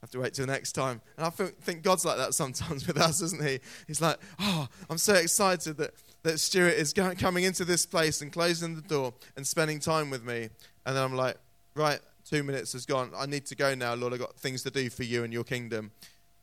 Have 0.00 0.10
to 0.12 0.20
wait 0.20 0.34
till 0.34 0.46
next 0.46 0.72
time. 0.72 1.00
And 1.16 1.26
I 1.26 1.30
think 1.30 1.82
God's 1.82 2.04
like 2.04 2.16
that 2.16 2.34
sometimes 2.34 2.86
with 2.86 2.98
us, 2.98 3.20
isn't 3.22 3.42
He? 3.42 3.60
He's 3.86 4.00
like, 4.00 4.18
oh, 4.38 4.68
I'm 4.88 4.98
so 4.98 5.14
excited 5.14 5.76
that, 5.78 5.94
that 6.22 6.34
Steuart 6.34 6.74
is 6.74 6.92
coming 6.92 7.44
into 7.44 7.64
this 7.64 7.86
place 7.86 8.22
and 8.22 8.32
closing 8.32 8.76
the 8.76 8.82
door 8.82 9.14
and 9.36 9.46
spending 9.46 9.80
time 9.80 10.10
with 10.10 10.24
me. 10.24 10.48
And 10.84 10.96
then 10.96 11.02
I'm 11.02 11.16
like, 11.16 11.36
right, 11.74 11.98
two 12.28 12.42
minutes 12.42 12.72
has 12.72 12.86
gone. 12.86 13.12
I 13.16 13.26
need 13.26 13.46
to 13.46 13.54
go 13.54 13.74
now, 13.74 13.94
Lord. 13.94 14.12
I've 14.12 14.18
got 14.18 14.36
things 14.36 14.62
to 14.64 14.70
do 14.70 14.90
for 14.90 15.04
you 15.04 15.24
and 15.24 15.32
your 15.32 15.44
kingdom. 15.44 15.92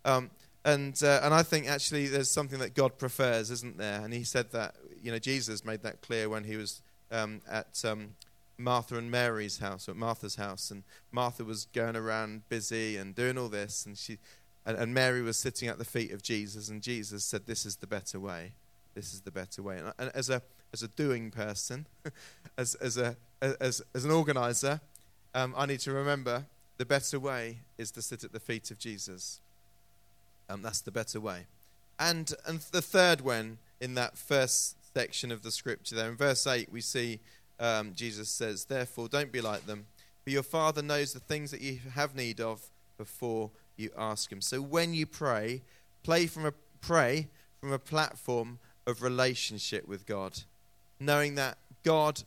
Um, 0.06 0.32
and, 0.66 0.98
uh, 1.04 1.22
and 1.24 1.34
I 1.34 1.44
think 1.44 1.68
actually 1.68 2.08
there's 2.08 2.32
something 2.32 2.60
that 2.60 2.74
God 2.74 2.98
prefers, 2.98 3.52
isn't 3.52 3.78
there? 3.78 4.02
And 4.02 4.14
he 4.14 4.24
said 4.24 4.52
that, 4.52 4.76
you 5.02 5.12
know, 5.12 5.20
Jesus 5.20 5.66
made 5.66 5.84
that 5.84 6.02
clear 6.02 6.30
when 6.30 6.46
he 6.46 6.56
was 6.56 6.82
um, 7.12 7.42
at 7.50 7.84
um, 7.84 8.16
Martha 8.58 8.98
and 8.98 9.12
Mary's 9.12 9.60
house, 9.60 9.90
or 9.90 9.92
at 9.92 9.98
Martha's 9.98 10.36
house. 10.36 10.72
And 10.72 10.84
Martha 11.12 11.44
was 11.44 11.66
going 11.74 11.98
around 11.98 12.48
busy 12.48 12.96
and 12.96 13.14
doing 13.14 13.38
all 13.38 13.50
this. 13.50 13.86
And, 13.86 13.98
she, 13.98 14.20
and, 14.66 14.78
and 14.78 14.94
Mary 14.94 15.22
was 15.22 15.38
sitting 15.38 15.68
at 15.68 15.80
the 15.80 15.86
feet 15.86 16.12
of 16.12 16.24
Jesus. 16.24 16.70
And 16.70 16.82
Jesus 16.82 17.26
said, 17.26 17.46
This 17.46 17.66
is 17.66 17.76
the 17.76 17.88
better 17.88 18.20
way. 18.20 18.54
This 18.96 19.14
is 19.14 19.22
the 19.22 19.32
better 19.32 19.62
way. 19.62 19.80
And, 19.80 19.92
and 20.00 20.12
as 20.16 20.30
a 20.30 20.42
as 20.74 20.82
a 20.84 20.88
doing 20.88 21.30
person, 21.32 21.86
as, 22.58 22.76
as, 22.76 22.98
a, 22.98 23.16
as, 23.42 23.82
as 23.94 24.04
an 24.04 24.12
organizer, 24.12 24.82
um, 25.34 25.54
I 25.58 25.66
need 25.66 25.80
to 25.82 25.92
remember 25.92 26.46
the 26.78 26.86
better 26.86 27.20
way 27.20 27.60
is 27.78 27.92
to 27.92 28.02
sit 28.02 28.24
at 28.24 28.32
the 28.32 28.40
feet 28.40 28.72
of 28.72 28.78
Jesus. 28.78 29.40
Um, 30.50 30.62
that's 30.62 30.82
the 30.82 30.92
better 30.92 31.20
way. 31.20 31.46
And, 32.00 32.34
and 32.48 32.60
the 32.72 32.82
third 32.82 33.22
one 33.22 33.60
in 33.80 33.96
that 33.96 34.18
first 34.18 34.76
section 34.94 35.32
of 35.32 35.44
the 35.44 35.52
scripture 35.52 35.96
there, 35.96 36.10
in 36.10 36.16
verse 36.16 36.46
8, 36.46 36.72
we 36.72 36.82
see 36.82 37.20
um, 37.60 37.94
Jesus 37.96 38.30
says, 38.30 38.66
Therefore, 38.66 39.08
don't 39.08 39.32
be 39.32 39.42
like 39.42 39.66
them, 39.66 39.86
for 40.24 40.30
your 40.30 40.44
Father 40.44 40.82
knows 40.82 41.14
the 41.14 41.20
things 41.20 41.52
that 41.52 41.62
you 41.62 41.80
have 41.94 42.16
need 42.16 42.40
of 42.40 42.70
before 42.98 43.52
you 43.78 43.90
ask 43.98 44.32
Him. 44.32 44.42
So 44.42 44.62
when 44.62 44.94
you 44.94 45.06
pray, 45.06 45.62
pray 46.04 46.28
from 46.28 46.46
a, 46.46 46.54
pray 46.82 47.28
from 47.60 47.72
a 47.72 47.80
platform 47.80 48.60
of 48.86 49.02
relationship 49.02 49.88
with 49.88 50.06
God, 50.06 50.40
knowing 51.00 51.36
that 51.36 51.58
God 51.84 52.24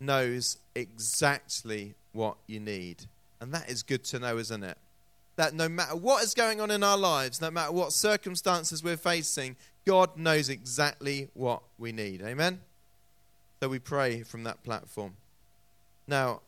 knows 0.00 0.58
exactly 0.74 1.94
what 2.12 2.36
you 2.46 2.58
need. 2.58 3.06
And 3.40 3.52
that 3.54 3.70
is 3.70 3.82
good 3.82 4.04
to 4.04 4.18
know, 4.18 4.38
isn't 4.38 4.62
it? 4.62 4.76
That 5.36 5.54
no 5.54 5.68
matter 5.68 5.96
what 5.96 6.22
is 6.22 6.34
going 6.34 6.60
on 6.60 6.70
in 6.70 6.82
our 6.82 6.98
lives, 6.98 7.40
no 7.40 7.50
matter 7.50 7.72
what 7.72 7.92
circumstances 7.92 8.82
we're 8.82 8.96
facing, 8.96 9.56
God 9.86 10.16
knows 10.16 10.48
exactly 10.48 11.28
what 11.34 11.62
we 11.78 11.92
need. 11.92 12.22
Amen? 12.22 12.60
So 13.60 13.68
we 13.68 13.78
pray 13.78 14.22
from 14.22 14.44
that 14.44 14.62
platform. 14.64 15.16
Now, 16.06 16.40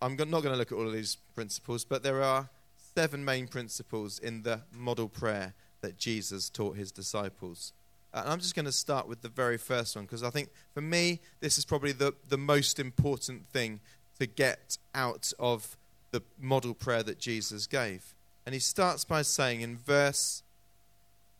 I'm 0.00 0.16
not 0.16 0.26
going 0.26 0.42
to 0.42 0.56
look 0.56 0.72
at 0.72 0.76
all 0.76 0.86
of 0.86 0.92
these 0.92 1.16
principles, 1.34 1.84
but 1.84 2.02
there 2.02 2.22
are 2.22 2.48
seven 2.94 3.24
main 3.24 3.46
principles 3.48 4.18
in 4.18 4.42
the 4.42 4.60
model 4.72 5.08
prayer 5.08 5.54
that 5.80 5.98
Jesus 5.98 6.48
taught 6.48 6.76
his 6.76 6.90
disciples. 6.90 7.72
And 8.16 8.30
I'm 8.30 8.40
just 8.40 8.54
going 8.54 8.64
to 8.64 8.72
start 8.72 9.06
with 9.06 9.20
the 9.20 9.28
very 9.28 9.58
first 9.58 9.94
one 9.94 10.06
because 10.06 10.22
I 10.22 10.30
think 10.30 10.48
for 10.72 10.80
me, 10.80 11.20
this 11.40 11.58
is 11.58 11.66
probably 11.66 11.92
the, 11.92 12.14
the 12.28 12.38
most 12.38 12.78
important 12.78 13.46
thing 13.48 13.80
to 14.18 14.26
get 14.26 14.78
out 14.94 15.32
of 15.38 15.76
the 16.12 16.22
model 16.40 16.72
prayer 16.72 17.02
that 17.02 17.18
Jesus 17.18 17.66
gave. 17.66 18.14
And 18.46 18.54
he 18.54 18.58
starts 18.58 19.04
by 19.04 19.20
saying 19.20 19.60
in 19.60 19.76
verse 19.76 20.42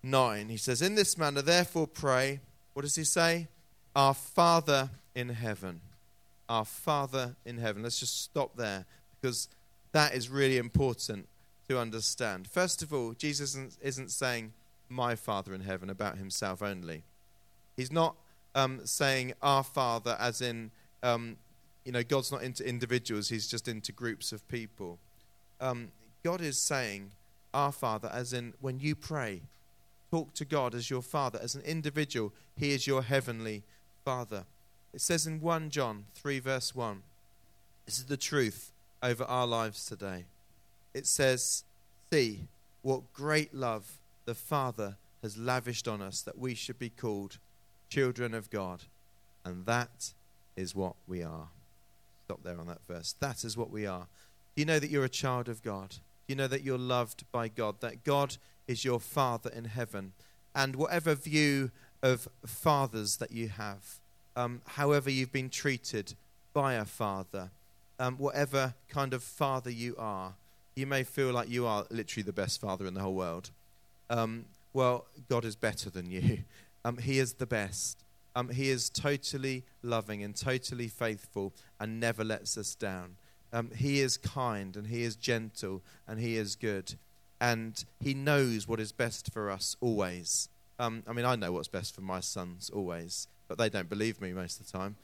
9, 0.02 0.50
he 0.50 0.59
says, 0.59 0.83
In 0.83 0.97
this 0.97 1.16
manner, 1.16 1.40
therefore, 1.40 1.87
pray. 1.87 2.40
What 2.75 2.83
does 2.83 2.97
he 2.97 3.04
say? 3.04 3.49
Our 3.95 4.12
Father 4.12 4.90
in 5.14 5.30
heaven. 5.30 5.80
Our 6.47 6.66
Father 6.66 7.37
in 7.47 7.56
heaven. 7.56 7.83
Let's 7.83 8.00
just 8.00 8.23
stop 8.23 8.56
there 8.56 8.85
because 9.21 9.49
that 9.92 10.14
is 10.14 10.28
really 10.28 10.59
important 10.59 11.26
to 11.68 11.78
understand. 11.78 12.49
First 12.49 12.83
of 12.83 12.92
all, 12.92 13.12
Jesus 13.12 13.50
isn't, 13.50 13.78
isn't 13.80 14.11
saying, 14.11 14.52
My 14.88 15.14
Father 15.14 15.55
in 15.55 15.62
heaven 15.62 15.90
about 15.90 16.19
himself 16.19 16.62
only. 16.62 17.02
He's 17.76 17.93
not 17.93 18.16
um, 18.55 18.81
saying, 18.85 19.35
Our 19.43 19.62
Father, 19.62 20.16
as 20.19 20.40
in 20.40 20.71
um, 21.02 21.37
you 21.87 21.93
know, 21.93 22.02
God's 22.02 22.33
not 22.33 22.43
into 22.43 22.69
individuals, 22.69 23.28
He's 23.28 23.47
just 23.47 23.69
into 23.69 23.93
groups 23.93 24.33
of 24.33 24.47
people. 24.49 24.99
Um, 25.61 25.93
God 26.25 26.40
is 26.40 26.59
saying, 26.59 27.12
Our 27.55 27.71
Father, 27.71 28.11
as 28.12 28.33
in 28.33 28.55
when 28.61 28.81
you 28.81 28.97
pray, 28.97 29.43
talk 30.11 30.35
to 30.35 30.45
God 30.45 30.75
as 30.75 30.90
your 30.90 31.02
Father. 31.02 31.38
As 31.40 31.55
an 31.55 31.62
individual, 31.62 32.33
He 32.57 32.73
is 32.73 32.87
your 32.87 33.02
heavenly 33.02 33.62
Father. 34.05 34.45
It 34.93 35.00
says 35.00 35.26
in 35.26 35.40
1 35.40 35.71
John 35.71 36.07
3, 36.14 36.40
verse 36.40 36.75
1, 36.75 37.02
this 37.85 37.99
is 37.99 38.07
the 38.07 38.16
truth 38.16 38.73
over 39.00 39.23
our 39.25 39.47
lives 39.47 39.87
today. 39.87 40.25
It 40.93 41.07
says, 41.07 41.62
See 42.12 42.49
what 42.83 43.12
great 43.12 43.55
love 43.55 43.99
the 44.26 44.35
Father 44.35 44.97
has 45.23 45.38
lavished 45.38 45.88
on 45.88 46.02
us 46.02 46.21
that 46.21 46.38
we 46.38 46.54
should 46.54 46.78
be 46.78 46.90
called 46.90 47.38
children 47.88 48.35
of 48.35 48.50
God. 48.50 48.83
And 49.45 49.64
that 49.66 50.12
is 50.56 50.75
what 50.75 50.97
we 51.06 51.23
are. 51.23 51.49
Stop 52.25 52.42
there 52.42 52.61
on 52.61 52.66
that 52.66 52.87
verse. 52.87 53.14
That 53.21 53.45
is 53.45 53.56
what 53.56 53.71
we 53.71 53.87
are. 53.87 54.09
You 54.54 54.64
know 54.64 54.78
that 54.78 54.90
you're 54.90 55.04
a 55.04 55.09
child 55.09 55.49
of 55.49 55.62
God? 55.62 55.97
You 56.26 56.35
know 56.35 56.49
that 56.49 56.62
you're 56.62 56.78
loved 56.78 57.25
by 57.30 57.49
God? 57.49 57.80
That 57.80 58.04
God 58.04 58.37
is 58.66 58.85
your 58.85 59.00
Father 59.00 59.50
in 59.50 59.66
heaven? 59.66 60.12
And 60.54 60.76
whatever 60.76 61.14
view 61.14 61.71
of 62.02 62.28
fathers 62.45 63.18
that 63.18 63.30
you 63.30 63.49
have, 63.49 64.00
um, 64.35 64.62
however 64.66 65.11
you've 65.11 65.33
been 65.33 65.50
treated 65.50 66.14
by 66.52 66.75
a 66.75 66.85
father, 66.85 67.50
um, 67.99 68.16
whatever 68.16 68.75
kind 68.88 69.14
of 69.14 69.23
father 69.23 69.71
you 69.71 69.95
are, 69.99 70.35
you 70.75 70.87
may 70.87 71.04
feel 71.04 71.33
like 71.33 71.49
you 71.49 71.66
are 71.66 71.87
literally 71.90 72.23
the 72.23 72.33
best 72.33 72.61
father 72.61 72.87
in 72.87 72.95
the 72.95 73.00
whole 73.00 73.14
world. 73.14 73.50
Um, 74.11 74.47
well, 74.73 75.07
God 75.29 75.45
is 75.45 75.57
better 75.57 75.91
than 75.91 76.11
you. 76.11 76.39
Um, 76.85 76.99
he 76.99 77.19
is 77.19 77.33
the 77.33 77.47
best. 77.47 78.05
Um, 78.37 78.49
he 78.49 78.71
is 78.71 78.91
totally 78.91 79.65
loving 79.83 80.23
and 80.23 80.37
totally 80.37 80.87
faithful 80.87 81.53
and 81.81 81.99
never 81.99 82.23
lets 82.23 82.57
us 82.57 82.77
down. 82.77 83.17
Um, 83.53 83.73
he 83.75 83.99
is 84.01 84.17
kind 84.17 84.77
and 84.77 84.87
he 84.87 85.03
is 85.03 85.17
gentle 85.17 85.83
and 86.07 86.21
he 86.21 86.37
is 86.37 86.55
good. 86.55 86.95
And 87.41 87.85
he 87.99 88.15
knows 88.15 88.69
what 88.69 88.79
is 88.79 88.93
best 88.93 89.33
for 89.33 89.51
us 89.51 89.75
always. 89.81 90.49
Um, 90.79 91.03
I 91.09 91.13
mean, 91.13 91.25
I 91.25 91.35
know 91.35 91.51
what's 91.51 91.67
best 91.67 91.93
for 91.93 92.03
my 92.03 92.21
sons 92.21 92.71
always, 92.71 93.27
but 93.49 93.59
they 93.59 93.69
don't 93.69 93.89
believe 93.89 94.21
me 94.21 94.33
most 94.33 94.61
of 94.61 94.67
the 94.67 94.79
time. 94.79 94.95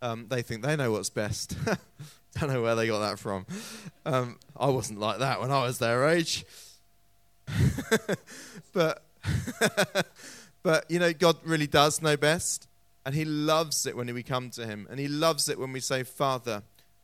Um, 0.00 0.26
they 0.28 0.42
think 0.42 0.62
they 0.62 0.76
know 0.76 0.92
what's 0.92 1.10
best. 1.10 1.56
don't 2.38 2.52
know 2.52 2.62
where 2.62 2.74
they 2.74 2.86
got 2.86 3.00
that 3.00 3.18
from. 3.18 3.46
Um, 4.04 4.38
I 4.56 4.66
wasn't 4.68 5.00
like 5.00 5.18
that 5.18 5.40
when 5.40 5.50
I 5.50 5.62
was 5.64 5.78
their 5.78 6.08
age. 6.08 6.44
but, 8.72 9.04
but, 10.62 10.90
you 10.90 10.98
know, 10.98 11.12
God 11.12 11.36
really 11.44 11.66
does 11.66 12.02
know 12.02 12.16
best. 12.16 12.68
And 13.04 13.14
he 13.14 13.24
loves 13.24 13.86
it 13.86 13.96
when 13.96 14.12
we 14.14 14.22
come 14.22 14.50
to 14.50 14.66
him. 14.66 14.86
And 14.90 15.00
he 15.00 15.08
loves 15.08 15.48
it 15.48 15.58
when 15.58 15.72
we 15.72 15.80
say, 15.80 16.04
Father, 16.04 16.62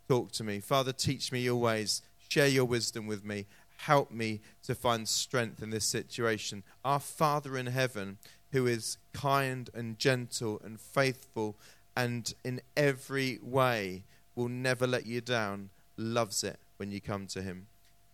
talk 0.08 0.30
to 0.32 0.44
me. 0.44 0.60
Father, 0.60 0.92
teach 0.92 1.32
me 1.32 1.40
your 1.40 1.56
ways. 1.56 2.02
Share 2.28 2.46
your 2.46 2.64
wisdom 2.64 3.06
with 3.06 3.24
me. 3.24 3.46
Help 3.78 4.10
me 4.10 4.40
to 4.64 4.74
find 4.74 5.08
strength 5.08 5.62
in 5.62 5.70
this 5.70 5.84
situation. 5.84 6.62
Our 6.84 7.00
Father 7.00 7.56
in 7.56 7.66
heaven, 7.66 8.18
who 8.52 8.66
is 8.66 8.98
kind 9.12 9.70
and 9.74 9.98
gentle 9.98 10.60
and 10.64 10.80
faithful 10.80 11.56
and 11.98 12.32
in 12.44 12.60
every 12.76 13.40
way 13.42 14.04
will 14.36 14.48
never 14.48 14.86
let 14.86 15.04
you 15.04 15.20
down, 15.20 15.68
loves 15.96 16.44
it 16.44 16.56
when 16.76 16.92
you 16.92 17.00
come 17.00 17.26
to 17.26 17.42
him. 17.42 17.66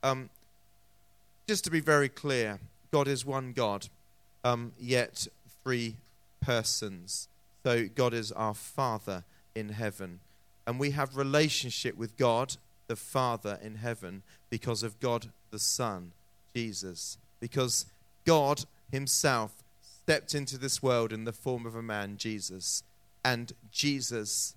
Um, 0.03 0.31
just 1.47 1.65
to 1.65 1.71
be 1.71 1.81
very 1.81 2.09
clear, 2.09 2.59
God 2.91 3.09
is 3.09 3.25
one 3.25 3.53
God, 3.53 3.89
um, 4.45 4.73
yet 4.79 5.27
three 5.63 5.97
persons. 6.41 7.29
So 7.63 7.89
God 7.89 8.15
is 8.15 8.33
our 8.33 8.55
Father 8.55 9.25
in 9.55 9.71
heaven. 9.71 10.21
And 10.67 10.79
we 10.79 10.93
have 10.93 11.17
relationship 11.17 11.97
with 11.97 12.17
God, 12.17 12.57
the 12.87 12.97
Father 12.97 13.59
in 13.63 13.77
heaven, 13.77 14.23
because 14.51 14.83
of 14.83 15.01
God 15.01 15.29
the 15.51 15.59
Son, 15.59 16.13
Jesus. 16.55 17.19
Because 17.41 17.87
God 18.25 18.65
Himself 18.91 19.63
stepped 19.81 20.35
into 20.35 20.59
this 20.59 20.83
world 20.83 21.13
in 21.13 21.25
the 21.25 21.33
form 21.33 21.67
of 21.67 21.75
a 21.75 21.83
man, 21.83 22.17
Jesus. 22.17 22.83
And 23.25 23.53
Jesus 23.71 24.55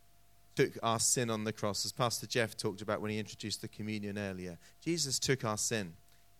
took 0.56 0.72
our 0.82 1.00
sin 1.00 1.30
on 1.30 1.44
the 1.44 1.54
cross, 1.54 1.86
as 1.86 1.92
Pastor 1.92 2.28
Jeff 2.28 2.58
talked 2.58 2.82
about 2.82 3.00
when 3.00 3.12
he 3.12 3.20
introduced 3.20 3.62
the 3.62 3.68
communion 3.68 4.18
earlier. 4.18 4.58
Jesus 4.84 5.20
took 5.20 5.46
our 5.46 5.58
sin. 5.58 5.94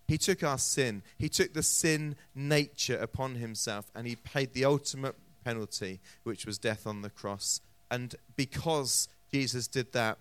He 0.08 0.18
took 0.18 0.44
our 0.44 0.58
sin. 0.58 1.04
He 1.18 1.30
took 1.30 1.54
the 1.54 1.64
sin 1.64 2.16
nature 2.34 2.98
upon 2.98 3.36
himself 3.36 3.92
and 3.94 4.08
he 4.08 4.16
paid 4.16 4.54
the 4.54 4.66
ultimate 4.66 5.16
penalty, 5.44 6.00
which 6.24 6.46
was 6.46 6.58
death 6.58 6.88
on 6.88 7.02
the 7.02 7.10
cross. 7.10 7.62
And 7.92 8.16
because 8.36 9.10
Jesus 9.32 9.68
did 9.68 9.92
that, 9.94 10.18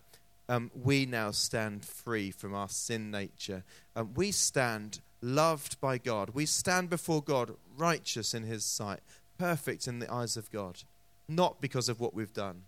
um, 0.48 0.70
we 0.80 1.06
now 1.06 1.30
stand 1.30 1.84
free 1.84 2.30
from 2.30 2.54
our 2.54 2.68
sin 2.68 3.10
nature. 3.10 3.64
Um, 3.94 4.12
we 4.14 4.30
stand 4.30 5.00
loved 5.20 5.80
by 5.80 5.98
God. 5.98 6.30
We 6.34 6.46
stand 6.46 6.90
before 6.90 7.22
God 7.22 7.56
righteous 7.76 8.34
in 8.34 8.44
His 8.44 8.64
sight, 8.64 9.00
perfect 9.38 9.88
in 9.88 9.98
the 9.98 10.12
eyes 10.12 10.36
of 10.36 10.50
God, 10.52 10.82
not 11.28 11.60
because 11.60 11.88
of 11.88 12.00
what 12.00 12.14
we've 12.14 12.32
done, 12.32 12.62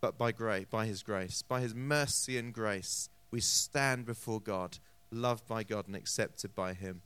but 0.00 0.16
by 0.16 0.32
grace, 0.32 0.66
by 0.70 0.86
His 0.86 1.02
grace, 1.02 1.42
by 1.42 1.60
His 1.60 1.74
mercy 1.74 2.38
and 2.38 2.54
grace. 2.54 3.08
We 3.30 3.40
stand 3.40 4.06
before 4.06 4.40
God, 4.40 4.78
loved 5.10 5.46
by 5.48 5.62
God 5.62 5.86
and 5.86 5.96
accepted 5.96 6.54
by 6.54 6.74
Him. 6.74 7.02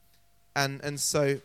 And 0.56 0.80
and 0.82 1.00
so 1.00 1.40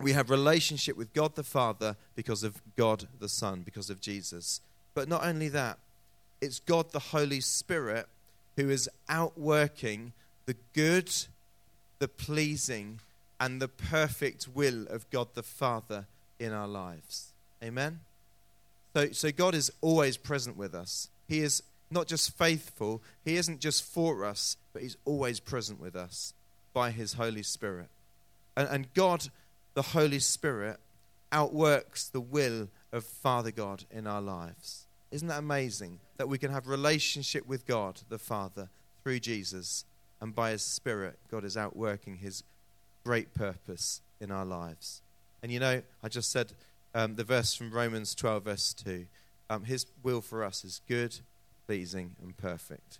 we 0.00 0.12
have 0.12 0.30
relationship 0.30 0.96
with 0.96 1.12
God 1.12 1.34
the 1.34 1.44
Father 1.44 1.96
because 2.16 2.42
of 2.42 2.60
God 2.76 3.06
the 3.20 3.28
Son, 3.28 3.62
because 3.62 3.90
of 3.90 4.00
Jesus. 4.00 4.60
But 4.94 5.08
not 5.08 5.24
only 5.24 5.48
that, 5.48 5.78
it's 6.40 6.58
God 6.60 6.90
the 6.92 6.98
Holy 6.98 7.40
Spirit 7.40 8.06
who 8.56 8.68
is 8.68 8.88
outworking 9.08 10.12
the 10.46 10.56
good, 10.74 11.10
the 11.98 12.08
pleasing, 12.08 12.98
and 13.40 13.60
the 13.60 13.68
perfect 13.68 14.48
will 14.48 14.86
of 14.88 15.08
God 15.10 15.28
the 15.34 15.42
Father 15.42 16.06
in 16.38 16.52
our 16.52 16.68
lives. 16.68 17.32
Amen? 17.62 18.00
So, 18.94 19.12
so 19.12 19.32
God 19.32 19.54
is 19.54 19.70
always 19.80 20.16
present 20.16 20.56
with 20.56 20.74
us. 20.74 21.08
He 21.28 21.40
is 21.40 21.62
not 21.92 22.06
just 22.06 22.36
faithful, 22.36 23.02
He 23.24 23.36
isn't 23.36 23.60
just 23.60 23.84
for 23.84 24.24
us, 24.24 24.56
but 24.72 24.82
He's 24.82 24.96
always 25.04 25.40
present 25.40 25.80
with 25.80 25.96
us 25.96 26.34
by 26.72 26.90
His 26.90 27.14
Holy 27.14 27.42
Spirit. 27.42 27.88
And, 28.56 28.68
and 28.68 28.94
God 28.94 29.28
the 29.74 29.82
Holy 29.82 30.18
Spirit 30.18 30.78
outworks 31.30 32.08
the 32.08 32.20
will 32.20 32.68
of 32.92 33.04
Father 33.04 33.50
God 33.50 33.84
in 33.90 34.06
our 34.06 34.20
lives. 34.20 34.86
Isn't 35.10 35.28
that 35.28 35.38
amazing 35.38 35.98
that 36.16 36.28
we 36.28 36.38
can 36.38 36.50
have 36.50 36.68
relationship 36.68 37.46
with 37.46 37.66
God 37.66 38.00
the 38.08 38.18
Father 38.18 38.68
through 39.02 39.20
Jesus 39.20 39.84
and 40.20 40.34
by 40.34 40.50
his 40.52 40.62
spirit 40.62 41.18
God 41.30 41.44
is 41.44 41.56
outworking 41.56 42.16
his 42.16 42.44
great 43.04 43.34
purpose 43.34 44.00
in 44.20 44.30
our 44.30 44.44
lives. 44.44 45.02
And 45.42 45.50
you 45.50 45.58
know, 45.58 45.82
I 46.02 46.08
just 46.08 46.30
said 46.30 46.52
um, 46.94 47.16
the 47.16 47.24
verse 47.24 47.54
from 47.54 47.72
Romans 47.72 48.14
12 48.14 48.44
verse 48.44 48.72
2. 48.74 49.06
Um, 49.50 49.64
his 49.64 49.86
will 50.02 50.20
for 50.20 50.44
us 50.44 50.64
is 50.64 50.80
good, 50.88 51.18
pleasing 51.66 52.16
and 52.22 52.36
perfect. 52.36 52.98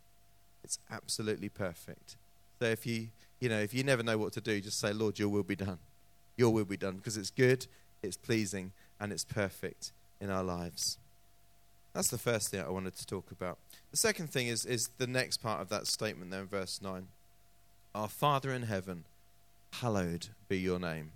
It's 0.64 0.78
absolutely 0.90 1.48
perfect. 1.48 2.16
So 2.60 2.66
if 2.66 2.86
you, 2.86 3.08
you 3.40 3.48
know, 3.48 3.58
if 3.58 3.74
you 3.74 3.82
never 3.82 4.02
know 4.02 4.18
what 4.18 4.32
to 4.34 4.40
do, 4.40 4.60
just 4.60 4.78
say, 4.78 4.92
Lord, 4.92 5.18
your 5.18 5.28
will 5.28 5.42
be 5.42 5.56
done. 5.56 5.78
Your 6.36 6.50
will 6.50 6.64
be 6.64 6.76
done 6.76 6.96
because 6.96 7.16
it's 7.16 7.30
good, 7.30 7.66
it's 8.02 8.16
pleasing, 8.16 8.72
and 9.00 9.12
it's 9.12 9.24
perfect 9.24 9.92
in 10.20 10.30
our 10.30 10.44
lives. 10.44 10.98
That's 11.92 12.08
the 12.08 12.18
first 12.18 12.50
thing 12.50 12.60
I 12.60 12.70
wanted 12.70 12.96
to 12.96 13.06
talk 13.06 13.30
about. 13.30 13.58
The 13.90 13.96
second 13.96 14.30
thing 14.30 14.46
is, 14.46 14.64
is 14.64 14.88
the 14.98 15.06
next 15.06 15.38
part 15.38 15.60
of 15.60 15.68
that 15.68 15.86
statement 15.86 16.30
there 16.30 16.40
in 16.40 16.46
verse 16.46 16.80
9. 16.80 17.08
Our 17.94 18.08
Father 18.08 18.52
in 18.52 18.62
heaven, 18.62 19.04
hallowed 19.74 20.28
be 20.48 20.58
your 20.58 20.78
name. 20.78 21.12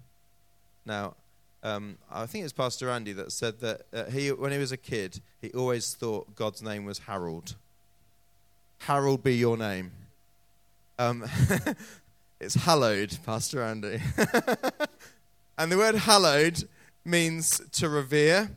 Now, 0.85 1.15
um, 1.67 1.99
I 2.13 2.27
think 2.27 2.45
it's 2.45 2.53
Pastor 2.53 2.89
Andy 2.89 3.13
that 3.15 3.33
said 3.33 3.59
that 3.59 3.83
uh, 3.93 4.05
he, 4.05 4.31
when 4.31 4.53
he 4.53 4.59
was 4.59 4.71
a 4.71 4.77
kid, 4.77 5.21
he 5.43 5.51
always 5.51 5.95
thought 5.95 6.37
God's 6.37 6.63
name 6.63 6.85
was 6.85 7.01
Harold. 7.01 7.57
Harold 8.79 9.25
be 9.25 9.35
your 9.35 9.57
name. 9.57 9.91
Um, 10.97 11.25
it's 12.41 12.55
hallowed, 12.55 13.19
Pastor 13.27 13.65
Andy. 13.65 13.99
and 15.59 15.73
the 15.73 15.77
word 15.77 15.97
hallowed 15.97 16.69
means 17.05 17.61
to 17.73 17.89
revere, 17.89 18.53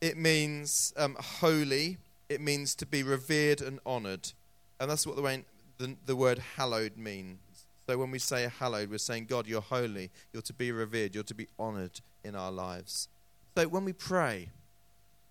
it 0.00 0.16
means 0.16 0.94
um, 0.96 1.14
holy, 1.20 1.98
it 2.30 2.40
means 2.40 2.74
to 2.76 2.86
be 2.86 3.02
revered 3.02 3.60
and 3.60 3.80
honored. 3.84 4.32
And 4.80 4.90
that's 4.90 5.06
what 5.06 5.16
the, 5.16 5.42
the, 5.76 5.94
the 6.06 6.16
word 6.16 6.38
hallowed 6.56 6.96
means. 6.96 7.38
So 7.86 7.98
when 7.98 8.10
we 8.10 8.18
say 8.18 8.48
hallowed, 8.58 8.90
we're 8.90 8.96
saying, 8.96 9.26
God, 9.26 9.46
you're 9.46 9.60
holy, 9.60 10.10
you're 10.32 10.42
to 10.42 10.54
be 10.54 10.72
revered, 10.72 11.14
you're 11.14 11.22
to 11.24 11.34
be 11.34 11.48
honored 11.58 12.00
in 12.26 12.34
our 12.34 12.52
lives. 12.52 13.08
So 13.56 13.66
when 13.68 13.84
we 13.84 13.92
pray, 13.92 14.50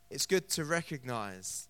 it's 0.09 0.25
good 0.25 0.49
to 0.49 0.65
recognize 0.65 1.67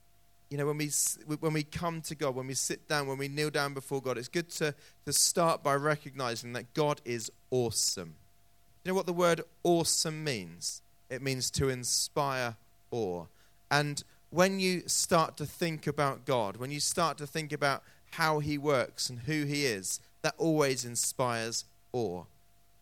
you 0.49 0.57
know, 0.57 0.67
when 0.67 0.77
we, 0.77 0.91
when 1.39 1.53
we 1.53 1.63
come 1.63 2.01
to 2.01 2.15
God, 2.15 2.35
when 2.35 2.47
we 2.47 2.53
sit 2.53 2.87
down, 2.87 3.07
when 3.07 3.17
we 3.17 3.27
kneel 3.27 3.49
down 3.49 3.73
before 3.73 4.01
God, 4.01 4.17
it's 4.17 4.27
good 4.27 4.49
to, 4.51 4.75
to 5.05 5.13
start 5.13 5.63
by 5.63 5.73
recognizing 5.73 6.53
that 6.53 6.73
God 6.73 7.01
is 7.03 7.31
awesome. 7.49 8.15
You 8.83 8.91
know 8.91 8.95
what 8.95 9.07
the 9.07 9.13
word 9.13 9.41
awesome 9.63 10.23
means? 10.23 10.81
It 11.09 11.21
means 11.21 11.49
to 11.51 11.69
inspire 11.69 12.55
awe. 12.91 13.25
And 13.71 14.03
when 14.29 14.59
you 14.59 14.83
start 14.85 15.37
to 15.37 15.45
think 15.45 15.87
about 15.87 16.25
God, 16.25 16.57
when 16.57 16.71
you 16.71 16.79
start 16.79 17.17
to 17.17 17.27
think 17.27 17.51
about 17.51 17.81
how 18.11 18.39
He 18.39 18.57
works 18.57 19.09
and 19.09 19.19
who 19.19 19.45
He 19.45 19.65
is, 19.65 19.99
that 20.21 20.35
always 20.37 20.85
inspires 20.85 21.65
awe. 21.91 22.23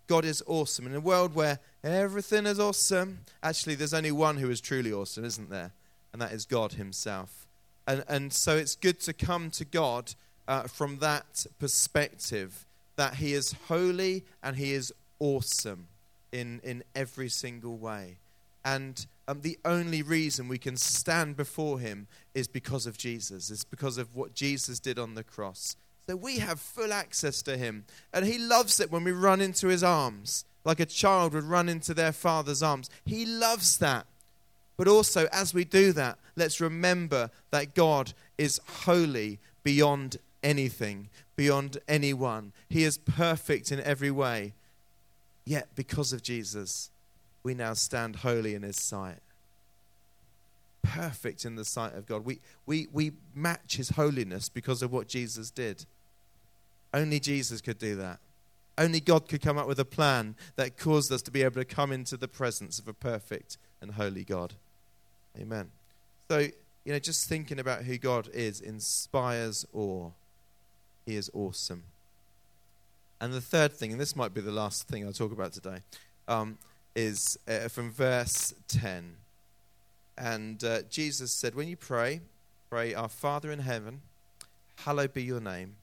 God 0.08 0.26
is 0.26 0.44
awesome. 0.46 0.86
In 0.86 0.96
a 0.96 1.00
world 1.00 1.34
where 1.34 1.60
everything 1.84 2.46
is 2.46 2.60
awesome, 2.60 3.20
actually, 3.42 3.76
there's 3.76 3.94
only 3.94 4.12
one 4.12 4.38
who 4.38 4.50
is 4.50 4.62
truly 4.62 4.94
awesome, 4.94 5.26
isn't 5.26 5.50
there? 5.50 5.72
And 6.14 6.22
that 6.22 6.32
is 6.32 6.46
God 6.46 6.74
Himself. 6.74 7.46
And, 7.88 8.04
and 8.08 8.32
so 8.32 8.56
it's 8.56 8.76
good 8.76 9.00
to 9.02 9.14
come 9.14 9.50
to 9.52 9.66
God 9.66 10.14
uh, 10.48 10.64
from 10.64 11.00
that 11.00 11.46
perspective 11.60 12.66
that 12.96 13.16
He 13.16 13.34
is 13.34 13.56
holy 13.68 14.24
and 14.42 14.56
He 14.56 14.74
is 14.74 14.94
awesome 15.20 15.88
in, 16.32 16.62
in 16.64 16.84
every 16.96 17.30
single 17.30 17.76
way. 17.76 18.18
And 18.66 19.06
um, 19.28 19.42
the 19.42 19.58
only 19.66 20.02
reason 20.02 20.48
we 20.48 20.58
can 20.58 20.78
stand 20.78 21.36
before 21.36 21.80
Him 21.80 22.08
is 22.34 22.48
because 22.48 22.86
of 22.86 22.98
Jesus, 22.98 23.50
it's 23.50 23.64
because 23.64 23.98
of 23.98 24.16
what 24.16 24.34
Jesus 24.34 24.80
did 24.80 24.98
on 24.98 25.16
the 25.16 25.24
cross. 25.24 25.76
So 26.08 26.16
we 26.16 26.40
have 26.40 26.60
full 26.60 26.92
access 26.92 27.42
to 27.44 27.58
Him. 27.58 27.86
And 28.14 28.26
He 28.26 28.38
loves 28.38 28.80
it 28.80 28.92
when 28.92 29.04
we 29.04 29.12
run 29.12 29.42
into 29.42 29.68
His 29.68 29.84
arms, 29.84 30.46
like 30.66 30.80
a 30.80 30.86
child 30.86 31.34
would 31.34 31.44
run 31.44 31.70
into 31.70 31.94
their 31.94 32.12
father's 32.12 32.64
arms. 32.64 32.90
He 33.06 33.26
loves 33.26 33.78
that. 33.80 34.06
But 34.78 34.88
also, 34.88 35.28
as 35.32 35.54
we 35.54 35.66
do 35.66 35.92
that, 35.94 36.18
let's 36.36 36.60
remember 36.60 37.30
that 37.52 37.76
God 37.76 38.14
is 38.38 38.60
holy 38.86 39.40
beyond 39.64 40.18
anything, 40.42 41.10
beyond 41.36 41.78
anyone. 41.88 42.54
He 42.70 42.84
is 42.84 42.98
perfect 42.98 43.72
in 43.72 43.80
every 43.82 44.12
way. 44.12 44.54
Yet, 45.46 45.68
because 45.76 46.14
of 46.14 46.24
Jesus, 46.24 46.90
we 47.44 47.54
now 47.54 47.74
stand 47.74 48.18
holy 48.18 48.56
in 48.56 48.64
His 48.64 48.78
sight. 48.78 49.20
Perfect 50.82 51.46
in 51.46 51.56
the 51.56 51.66
sight 51.66 51.94
of 51.96 52.08
God. 52.08 52.26
We, 52.26 52.40
we, 52.66 52.88
we 52.92 53.12
match 53.36 53.78
His 53.78 53.90
holiness 53.90 54.50
because 54.50 54.82
of 54.82 54.92
what 54.92 55.08
Jesus 55.08 55.52
did. 55.52 55.86
Only 56.94 57.20
Jesus 57.20 57.62
could 57.62 57.78
do 57.78 57.96
that. 57.98 58.20
Only 58.78 59.00
God 59.00 59.28
could 59.28 59.42
come 59.42 59.58
up 59.58 59.68
with 59.68 59.80
a 59.80 59.86
plan 59.86 60.36
that 60.56 60.78
caused 60.78 61.12
us 61.12 61.22
to 61.24 61.32
be 61.32 61.44
able 61.44 61.56
to 61.56 61.66
come 61.66 61.92
into 61.92 62.18
the 62.18 62.28
presence 62.28 62.80
of 62.80 62.88
a 62.88 62.94
perfect 62.94 63.58
and 63.82 63.92
holy 63.92 64.24
God. 64.24 64.54
Amen. 65.40 65.70
So, 66.30 66.40
you 66.40 66.94
know, 66.94 67.00
just 67.00 67.30
thinking 67.30 67.60
about 67.60 67.84
who 67.84 67.98
God 67.98 68.30
is 68.34 68.62
inspires 68.62 69.66
awe. 69.74 70.10
He 71.06 71.16
is 71.16 71.30
awesome. 71.34 71.84
And 73.22 73.34
the 73.34 73.42
third 73.42 73.74
thing, 73.74 73.92
and 73.92 74.02
this 74.02 74.16
might 74.16 74.34
be 74.34 74.42
the 74.42 74.52
last 74.52 74.88
thing 74.88 75.06
I'll 75.06 75.14
talk 75.14 75.32
about 75.32 75.54
today, 75.54 75.78
um, 76.28 76.58
is 76.96 77.38
uh, 77.48 77.68
from 77.68 77.92
verse 77.92 78.54
10. 78.68 79.16
And 80.18 80.64
uh, 80.64 80.82
Jesus 80.90 81.32
said, 81.32 81.56
When 81.56 81.68
you 81.68 81.78
pray, 81.78 82.22
pray, 82.70 82.94
Our 82.94 83.08
Father 83.08 83.52
in 83.52 83.60
heaven, 83.60 84.02
hallowed 84.78 85.14
be 85.14 85.24
your 85.24 85.40
name. 85.40 85.76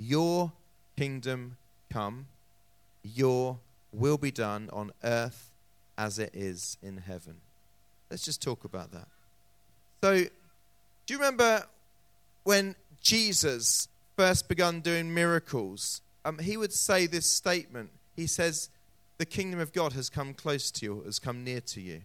Your 0.00 0.52
kingdom 0.96 1.56
come, 1.92 2.26
your 3.02 3.58
will 3.92 4.16
be 4.16 4.30
done 4.30 4.70
on 4.72 4.92
earth 5.04 5.50
as 5.98 6.18
it 6.18 6.30
is 6.34 6.78
in 6.82 6.96
heaven. 6.96 7.36
Let's 8.10 8.24
just 8.24 8.42
talk 8.42 8.64
about 8.64 8.92
that. 8.92 9.08
So, 10.02 10.24
do 10.24 11.14
you 11.14 11.18
remember 11.18 11.64
when 12.44 12.74
Jesus 13.00 13.88
first 14.16 14.48
begun 14.48 14.80
doing 14.80 15.12
miracles? 15.12 16.00
Um, 16.24 16.38
he 16.38 16.56
would 16.56 16.72
say 16.72 17.06
this 17.06 17.26
statement. 17.26 17.90
He 18.16 18.26
says, 18.26 18.70
The 19.18 19.26
kingdom 19.26 19.60
of 19.60 19.72
God 19.72 19.92
has 19.92 20.08
come 20.08 20.34
close 20.34 20.70
to 20.72 20.86
you, 20.86 21.02
has 21.04 21.18
come 21.18 21.44
near 21.44 21.60
to 21.60 21.80
you. 21.80 22.02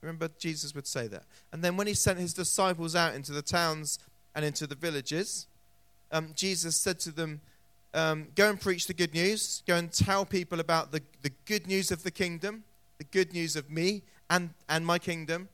Remember, 0.00 0.28
Jesus 0.38 0.74
would 0.74 0.86
say 0.86 1.06
that. 1.08 1.24
And 1.52 1.62
then 1.62 1.76
when 1.76 1.86
he 1.86 1.94
sent 1.94 2.18
his 2.18 2.34
disciples 2.34 2.96
out 2.96 3.14
into 3.14 3.32
the 3.32 3.42
towns 3.42 3.98
and 4.34 4.44
into 4.44 4.66
the 4.66 4.74
villages, 4.74 5.46
um, 6.10 6.32
Jesus 6.34 6.76
said 6.76 6.98
to 7.00 7.10
them, 7.10 7.40
um, 7.94 8.28
Go 8.34 8.50
and 8.50 8.60
preach 8.60 8.86
the 8.86 8.94
good 8.94 9.14
news. 9.14 9.62
Go 9.66 9.76
and 9.76 9.92
tell 9.92 10.24
people 10.24 10.60
about 10.60 10.92
the, 10.92 11.02
the 11.22 11.32
good 11.44 11.66
news 11.66 11.90
of 11.90 12.02
the 12.02 12.10
kingdom, 12.10 12.64
the 12.98 13.04
good 13.04 13.32
news 13.32 13.56
of 13.56 13.70
me, 13.70 14.02
and, 14.30 14.50
and 14.68 14.86
my 14.86 14.98
kingdom. 14.98 15.48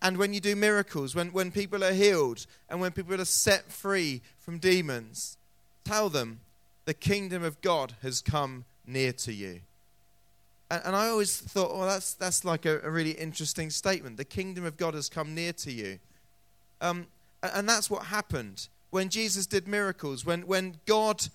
And 0.00 0.16
when 0.16 0.32
you 0.32 0.40
do 0.40 0.54
miracles, 0.54 1.14
when, 1.14 1.32
when 1.32 1.50
people 1.50 1.84
are 1.84 1.92
healed 1.92 2.46
and 2.68 2.80
when 2.80 2.92
people 2.92 3.20
are 3.20 3.24
set 3.24 3.70
free 3.70 4.22
from 4.38 4.58
demons, 4.58 5.36
tell 5.84 6.08
them 6.08 6.40
the 6.84 6.94
kingdom 6.94 7.42
of 7.42 7.60
God 7.60 7.94
has 8.02 8.20
come 8.20 8.64
near 8.86 9.12
to 9.12 9.32
you. 9.32 9.60
And, 10.70 10.82
and 10.86 10.96
I 10.96 11.08
always 11.08 11.36
thought, 11.36 11.76
well, 11.76 11.86
that's, 11.86 12.14
that's 12.14 12.44
like 12.44 12.64
a, 12.64 12.80
a, 12.82 12.90
really 12.90 13.12
interesting 13.12 13.70
statement. 13.70 14.16
The 14.16 14.24
kingdom 14.24 14.64
of 14.64 14.76
God 14.76 14.94
has 14.94 15.08
come 15.08 15.34
near 15.34 15.52
to 15.54 15.72
you. 15.72 15.98
Um, 16.80 17.06
and 17.42 17.68
that's 17.68 17.90
what 17.90 18.04
happened 18.04 18.68
when 18.90 19.08
Jesus 19.08 19.46
did 19.46 19.68
miracles, 19.68 20.24
when, 20.24 20.42
when 20.42 20.76
God, 20.86 21.28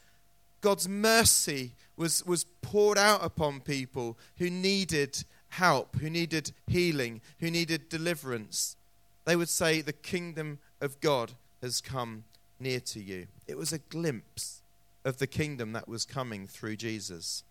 God's 0.63 0.87
mercy 0.87 1.73
was, 1.97 2.25
was 2.25 2.45
poured 2.61 2.97
out 2.97 3.23
upon 3.23 3.59
people 3.59 4.17
who 4.37 4.49
needed 4.49 5.25
help, 5.49 5.97
who 5.97 6.09
needed 6.09 6.53
healing, 6.67 7.19
who 7.41 7.51
needed 7.51 7.89
deliverance, 7.89 8.77
they 9.25 9.35
would 9.35 9.49
say, 9.49 9.81
The 9.81 9.91
kingdom 9.91 10.59
of 10.79 10.99
God 11.01 11.33
has 11.61 11.81
come 11.81 12.23
near 12.61 12.79
to 12.79 13.01
you. 13.01 13.27
It 13.45 13.57
was 13.57 13.73
a 13.73 13.77
glimpse 13.77 14.61
of 15.03 15.17
the 15.17 15.27
kingdom 15.27 15.73
that 15.73 15.87
was 15.87 16.05
coming 16.05 16.47
through 16.47 16.77
Jesus. 16.77 17.43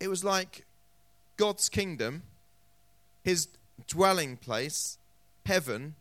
It 0.00 0.08
was 0.08 0.24
like 0.24 0.64
God's 1.36 1.68
kingdom, 1.68 2.22
his 3.22 3.48
dwelling 3.86 4.38
place, 4.38 4.96
heaven, 5.44 5.94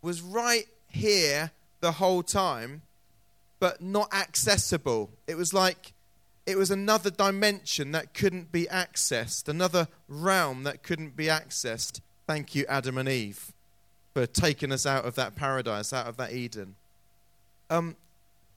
was 0.00 0.22
right 0.22 0.68
here 0.88 1.50
the 1.80 1.92
whole 1.92 2.22
time, 2.22 2.82
but 3.64 3.80
not 3.80 4.12
accessible. 4.12 5.08
It 5.26 5.38
was 5.38 5.54
like 5.54 5.94
it 6.44 6.58
was 6.58 6.70
another 6.70 7.08
dimension 7.08 7.92
that 7.92 8.12
couldn't 8.12 8.52
be 8.52 8.66
accessed, 8.66 9.48
another 9.48 9.88
realm 10.06 10.64
that 10.64 10.82
couldn't 10.82 11.16
be 11.16 11.28
accessed. 11.28 12.02
Thank 12.26 12.54
you, 12.54 12.66
Adam 12.68 12.98
and 12.98 13.08
Eve, 13.08 13.54
for 14.12 14.26
taking 14.26 14.70
us 14.70 14.84
out 14.84 15.06
of 15.06 15.14
that 15.14 15.34
paradise, 15.34 15.94
out 15.94 16.06
of 16.06 16.18
that 16.18 16.34
Eden. 16.34 16.74
Um, 17.70 17.96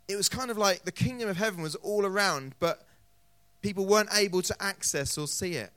it 0.10 0.18
was 0.18 0.28
kind 0.28 0.52
of 0.52 0.58
like 0.58 0.84
the 0.84 0.92
kingdom 0.92 1.30
of 1.30 1.38
heaven 1.38 1.62
was 1.62 1.76
all 1.76 2.06
around, 2.06 2.54
but 2.60 2.86
people 3.62 3.86
weren't 3.86 4.10
able 4.14 4.42
to 4.42 4.56
access 4.62 5.18
or 5.18 5.26
see 5.26 5.54
it. 5.54 5.72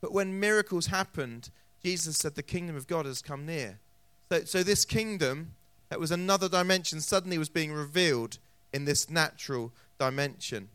But 0.00 0.10
when 0.10 0.40
miracles 0.40 0.86
happened, 0.86 1.50
Jesus 1.84 2.16
said, 2.16 2.34
The 2.34 2.42
kingdom 2.42 2.74
of 2.74 2.88
God 2.88 3.06
has 3.06 3.22
come 3.22 3.46
near. 3.46 3.78
So, 4.32 4.44
so 4.46 4.62
this 4.64 4.84
kingdom, 4.84 5.52
that 5.90 6.00
was 6.00 6.10
another 6.10 6.48
dimension, 6.48 7.00
suddenly 7.00 7.38
was 7.38 7.48
being 7.48 7.70
revealed 7.70 8.38
in 8.74 8.84
this 8.84 9.08
natural 9.08 9.72
dimension. 9.98 10.68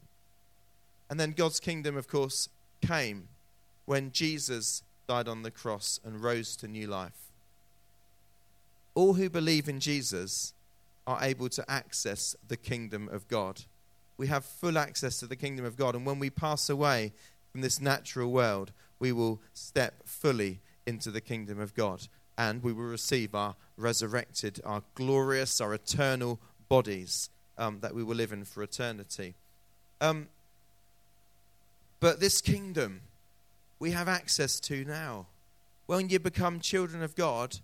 And 1.09 1.19
then 1.19 1.33
God's 1.33 1.59
kingdom, 1.59 1.97
of 1.97 2.07
course, 2.07 2.47
came 2.81 3.27
when 3.85 4.11
Jesus 4.11 4.83
died 5.05 5.27
on 5.27 5.43
the 5.43 5.51
cross 5.51 5.99
and 6.05 6.23
rose 6.23 6.55
to 6.55 6.67
new 6.67 6.87
life. 6.87 7.27
All 8.95 9.15
who 9.15 9.29
believe 9.29 9.67
in 9.67 9.81
Jesus 9.81 10.53
are 11.05 11.19
able 11.21 11.49
to 11.49 11.69
access 11.69 12.37
the 12.47 12.55
kingdom 12.55 13.09
of 13.11 13.27
God. 13.27 13.63
We 14.17 14.27
have 14.27 14.45
full 14.45 14.77
access 14.77 15.19
to 15.19 15.27
the 15.27 15.35
kingdom 15.35 15.65
of 15.65 15.75
God. 15.75 15.93
And 15.93 16.05
when 16.05 16.19
we 16.19 16.29
pass 16.29 16.69
away 16.69 17.11
from 17.51 17.61
this 17.61 17.81
natural 17.81 18.31
world, 18.31 18.71
we 18.99 19.11
will 19.11 19.41
step 19.53 20.05
fully 20.05 20.59
into 20.85 21.11
the 21.11 21.21
kingdom 21.21 21.59
of 21.59 21.73
God 21.75 22.07
and 22.37 22.63
we 22.63 22.71
will 22.71 22.83
receive 22.83 23.35
our 23.35 23.55
resurrected, 23.75 24.61
our 24.63 24.83
glorious, 24.95 25.59
our 25.59 25.73
eternal 25.73 26.39
bodies 26.69 27.29
um, 27.59 27.79
that 27.81 27.93
we 27.93 28.03
will 28.03 28.15
live 28.15 28.31
in 28.31 28.43
for 28.45 28.63
eternity. 28.63 29.35
Um, 30.01 30.29
but 31.99 32.19
this 32.19 32.41
kingdom 32.41 33.01
we 33.79 33.91
have 33.91 34.09
access 34.09 34.59
to 34.59 34.83
now. 34.83 35.27
When 35.85 36.09
you 36.09 36.19
become 36.19 36.59
children 36.59 37.01
of 37.01 37.15
God, 37.15 37.57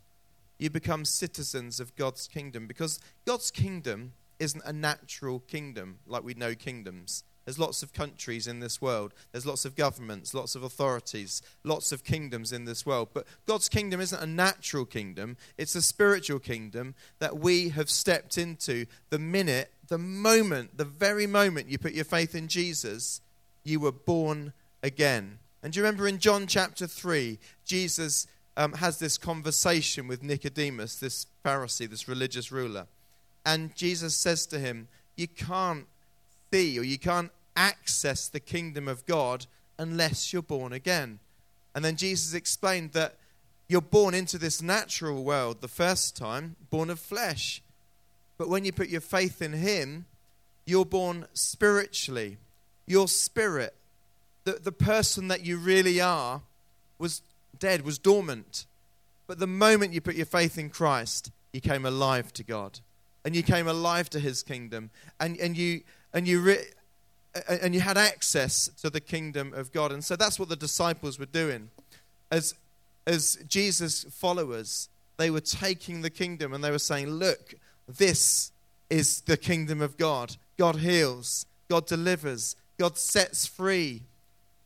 you 0.58 0.70
become 0.70 1.04
citizens 1.06 1.80
of 1.80 1.96
God's 1.96 2.28
kingdom 2.28 2.68
because 2.68 3.00
God's 3.26 3.52
kingdom 3.52 4.14
isn't 4.40 4.64
a 4.66 4.74
natural 4.74 5.40
kingdom 5.40 6.00
like 6.08 6.24
we 6.24 6.34
know 6.34 6.56
kingdoms. 6.56 7.24
There's 7.44 7.60
lots 7.60 7.84
of 7.84 7.94
countries 7.94 8.48
in 8.48 8.60
this 8.60 8.82
world. 8.82 9.14
There's 9.32 9.46
lots 9.46 9.66
of 9.66 9.76
governments, 9.76 10.34
lots 10.34 10.56
of 10.56 10.64
authorities, 10.64 11.44
lots 11.64 11.92
of 11.92 12.04
kingdoms 12.04 12.52
in 12.52 12.66
this 12.66 12.86
world. 12.86 13.10
But 13.14 13.28
God's 13.46 13.70
kingdom 13.70 14.02
isn't 14.02 14.22
a 14.22 14.26
natural 14.26 14.86
kingdom, 14.86 15.38
it's 15.58 15.76
a 15.76 15.82
spiritual 15.82 16.40
kingdom 16.40 16.96
that 17.20 17.38
we 17.38 17.70
have 17.70 17.90
stepped 17.90 18.38
into 18.38 18.88
the 19.12 19.20
minute, 19.20 19.72
the 19.88 19.98
moment, 19.98 20.78
the 20.78 20.86
very 20.86 21.28
moment 21.28 21.70
you 21.70 21.78
put 21.78 21.94
your 21.94 22.06
faith 22.06 22.36
in 22.36 22.48
Jesus, 22.48 23.22
you 23.64 23.80
were 23.80 23.92
born 23.92 24.54
again. 24.84 25.40
And 25.64 25.74
do 25.74 25.80
you 25.80 25.84
remember 25.84 26.08
in 26.08 26.20
John 26.20 26.48
chapter 26.48 26.88
3, 26.88 27.40
Jesus 27.66 28.28
um, 28.58 28.74
has 28.74 29.00
this 29.00 29.18
conversation 29.18 30.08
with 30.08 30.24
Nicodemus, 30.24 30.96
this 30.98 31.28
Pharisee, 31.44 31.90
this 31.90 32.08
religious 32.08 32.52
ruler. 32.52 32.88
And 33.46 33.76
Jesus 33.76 34.16
says 34.16 34.46
to 34.48 34.60
him, 34.60 34.88
You 35.16 35.28
can't 35.28 35.86
see 36.52 36.80
or 36.80 36.84
you 36.84 36.98
can't 36.98 37.32
access 37.56 38.28
the 38.28 38.40
kingdom 38.40 38.88
of 38.88 39.06
God 39.06 39.46
unless 39.78 40.32
you're 40.32 40.42
born 40.42 40.74
again. 40.74 41.20
And 41.74 41.84
then 41.84 41.96
Jesus 41.96 42.34
explained 42.34 42.94
that 42.94 43.16
you're 43.68 43.82
born 43.82 44.14
into 44.14 44.38
this 44.38 44.62
natural 44.62 45.24
world 45.24 45.62
the 45.62 45.68
first 45.68 46.16
time, 46.16 46.56
born 46.70 46.90
of 46.90 47.00
flesh. 47.00 47.62
But 48.38 48.50
when 48.50 48.66
you 48.66 48.72
put 48.72 48.90
your 48.90 49.02
faith 49.02 49.42
in 49.42 49.54
Him, 49.54 50.06
you're 50.66 50.86
born 50.86 51.28
spiritually. 51.34 52.38
Your 52.88 53.08
spirit, 53.08 53.74
the, 54.44 54.54
the 54.54 54.72
person 54.72 55.28
that 55.30 55.46
you 55.46 55.58
really 55.58 56.02
are, 56.02 56.42
was 57.00 57.22
dead, 57.58 57.84
was 57.84 57.98
dormant. 57.98 58.66
But 59.28 59.40
the 59.40 59.48
moment 59.48 59.94
you 59.94 60.02
put 60.02 60.16
your 60.16 60.26
faith 60.26 60.58
in 60.58 60.70
Christ, 60.70 61.32
you 61.52 61.62
came 61.62 61.86
alive 61.86 62.34
to 62.34 62.44
God. 62.44 62.80
And 63.24 63.36
you 63.36 63.42
came 63.42 63.68
alive 63.68 64.10
to 64.12 64.20
His 64.20 64.44
kingdom. 64.44 64.92
And, 65.20 65.38
and 65.40 65.58
you 65.58 65.82
and 66.14 66.28
you 66.28 66.42
re- 66.42 66.66
and 67.50 67.74
you 67.74 67.82
had 67.82 67.98
access 67.98 68.70
to 68.82 68.90
the 68.90 69.02
kingdom 69.02 69.54
of 69.54 69.72
God. 69.72 69.92
And 69.92 70.04
so 70.04 70.16
that's 70.16 70.40
what 70.40 70.48
the 70.48 70.56
disciples 70.56 71.20
were 71.20 71.26
doing. 71.26 71.70
As 72.32 72.56
as 73.08 73.38
Jesus 73.48 74.06
followers, 74.06 74.90
they 75.18 75.30
were 75.30 75.42
taking 75.42 76.02
the 76.02 76.10
kingdom 76.10 76.54
and 76.54 76.64
they 76.64 76.72
were 76.72 76.80
saying, 76.80 77.10
"Look, 77.10 77.56
this 77.88 78.52
is 78.90 79.22
the 79.22 79.38
kingdom 79.38 79.82
of 79.82 79.98
God. 79.98 80.38
God 80.58 80.78
heals, 80.78 81.46
God 81.70 81.86
delivers, 81.86 82.56
God 82.78 82.98
sets 82.98 83.46
free." 83.46 84.04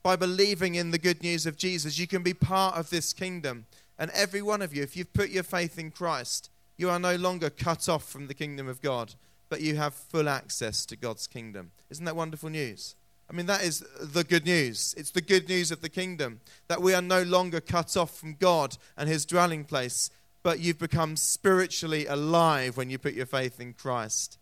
By 0.02 0.16
believing 0.16 0.76
in 0.76 0.92
the 0.92 0.98
good 0.98 1.22
news 1.22 1.46
of 1.46 1.58
Jesus, 1.58 2.00
you 2.00 2.08
can 2.08 2.24
be 2.24 2.34
part 2.34 2.78
of 2.78 2.90
this 2.90 3.14
kingdom. 3.14 3.66
And 3.98 4.10
every 4.12 4.42
one 4.42 4.62
of 4.62 4.74
you, 4.74 4.82
if 4.82 4.96
you've 4.96 5.14
put 5.14 5.30
your 5.30 5.44
faith 5.44 5.78
in 5.78 5.92
Christ, 5.92 6.50
you 6.78 6.90
are 6.90 7.00
no 7.00 7.16
longer 7.16 7.50
cut 7.50 7.90
off 7.90 8.08
from 8.08 8.28
the 8.28 8.34
kingdom 8.34 8.68
of 8.68 8.82
God 8.82 9.16
but 9.50 9.62
you 9.62 9.76
have 9.76 9.94
full 9.94 10.30
access 10.30 10.86
to 10.86 10.96
God's 10.96 11.28
kingdom. 11.28 11.72
Isn't 11.90 12.06
that 12.06 12.16
wonderful 12.16 12.50
news? 12.50 12.96
I 13.30 13.34
mean, 13.36 13.48
that 13.48 13.64
is 13.64 13.84
the 14.00 14.24
good 14.24 14.46
news. 14.46 14.96
It's 14.98 15.12
the 15.12 15.22
good 15.22 15.50
news 15.50 15.72
of 15.72 15.82
the 15.82 15.90
kingdom 15.90 16.40
that 16.68 16.82
we 16.82 16.94
are 16.94 17.02
no 17.02 17.22
longer 17.24 17.60
cut 17.60 17.98
off 17.98 18.18
from 18.18 18.36
God 18.36 18.78
and 18.98 19.10
his 19.10 19.26
dwelling 19.26 19.66
place, 19.66 20.10
but 20.44 20.60
you've 20.60 20.80
become 20.80 21.16
spiritually 21.16 22.06
alive 22.06 22.78
when 22.78 22.90
you 22.90 22.98
put 22.98 23.14
your 23.14 23.26
faith 23.26 23.60
in 23.60 23.74
Christ 23.74 24.38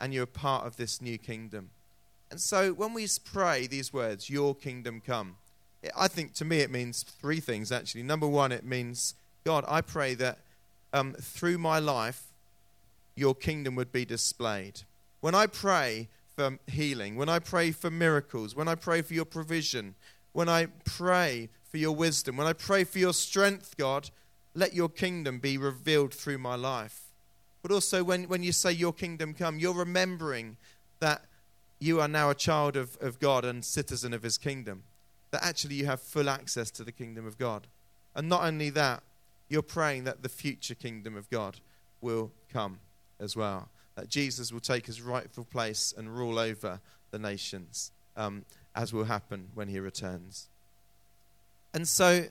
and 0.00 0.12
you're 0.12 0.26
part 0.26 0.66
of 0.66 0.76
this 0.76 1.00
new 1.00 1.18
kingdom. 1.18 1.70
And 2.30 2.40
so 2.40 2.72
when 2.72 2.94
we 2.94 3.06
pray 3.24 3.66
these 3.66 3.92
words, 3.92 4.28
Your 4.28 4.54
kingdom 4.54 5.00
come, 5.04 5.36
I 5.96 6.08
think 6.08 6.34
to 6.34 6.44
me 6.44 6.60
it 6.60 6.70
means 6.70 7.02
three 7.02 7.40
things 7.40 7.70
actually. 7.72 8.02
Number 8.02 8.26
one, 8.26 8.52
it 8.52 8.64
means, 8.64 9.14
God, 9.44 9.64
I 9.68 9.80
pray 9.80 10.14
that 10.14 10.38
um, 10.92 11.14
through 11.14 11.58
my 11.58 11.78
life, 11.78 12.24
your 13.14 13.34
kingdom 13.34 13.74
would 13.76 13.92
be 13.92 14.04
displayed. 14.04 14.82
When 15.20 15.34
I 15.34 15.46
pray 15.46 16.08
for 16.36 16.58
healing, 16.66 17.16
when 17.16 17.28
I 17.28 17.38
pray 17.38 17.72
for 17.72 17.90
miracles, 17.90 18.54
when 18.54 18.68
I 18.68 18.74
pray 18.74 19.02
for 19.02 19.14
your 19.14 19.24
provision, 19.24 19.94
when 20.32 20.48
I 20.48 20.66
pray 20.84 21.48
for 21.70 21.78
your 21.78 21.94
wisdom, 21.94 22.36
when 22.36 22.46
I 22.46 22.52
pray 22.52 22.84
for 22.84 22.98
your 22.98 23.12
strength, 23.12 23.76
God, 23.76 24.10
let 24.54 24.74
your 24.74 24.88
kingdom 24.88 25.38
be 25.38 25.56
revealed 25.56 26.12
through 26.12 26.38
my 26.38 26.54
life. 26.54 27.02
But 27.62 27.72
also, 27.72 28.04
when, 28.04 28.24
when 28.24 28.42
you 28.42 28.52
say 28.52 28.72
your 28.72 28.92
kingdom 28.92 29.34
come, 29.34 29.58
you're 29.58 29.74
remembering 29.74 30.56
that 31.00 31.22
you 31.78 32.00
are 32.00 32.08
now 32.08 32.30
a 32.30 32.34
child 32.34 32.76
of, 32.76 32.96
of 33.00 33.18
God 33.18 33.44
and 33.44 33.64
citizen 33.64 34.12
of 34.12 34.22
his 34.22 34.38
kingdom. 34.38 34.82
That 35.30 35.44
actually 35.44 35.74
you 35.76 35.86
have 35.86 36.00
full 36.00 36.28
access 36.28 36.70
to 36.72 36.84
the 36.84 36.92
kingdom 36.92 37.26
of 37.26 37.38
God. 37.38 37.66
And 38.14 38.28
not 38.28 38.44
only 38.44 38.70
that, 38.70 39.02
you're 39.48 39.62
praying 39.62 40.04
that 40.04 40.22
the 40.22 40.28
future 40.28 40.74
kingdom 40.74 41.16
of 41.16 41.28
God 41.30 41.60
will 42.00 42.30
come 42.52 42.78
as 43.20 43.36
well. 43.36 43.68
That 43.96 44.08
Jesus 44.08 44.52
will 44.52 44.60
take 44.60 44.86
his 44.86 45.02
rightful 45.02 45.44
place 45.44 45.92
and 45.96 46.16
rule 46.16 46.38
over 46.38 46.80
the 47.10 47.18
nations, 47.18 47.90
um, 48.16 48.44
as 48.74 48.92
will 48.92 49.04
happen 49.04 49.48
when 49.54 49.68
he 49.68 49.80
returns. 49.80 50.48
And 51.74 51.86
so 51.86 52.26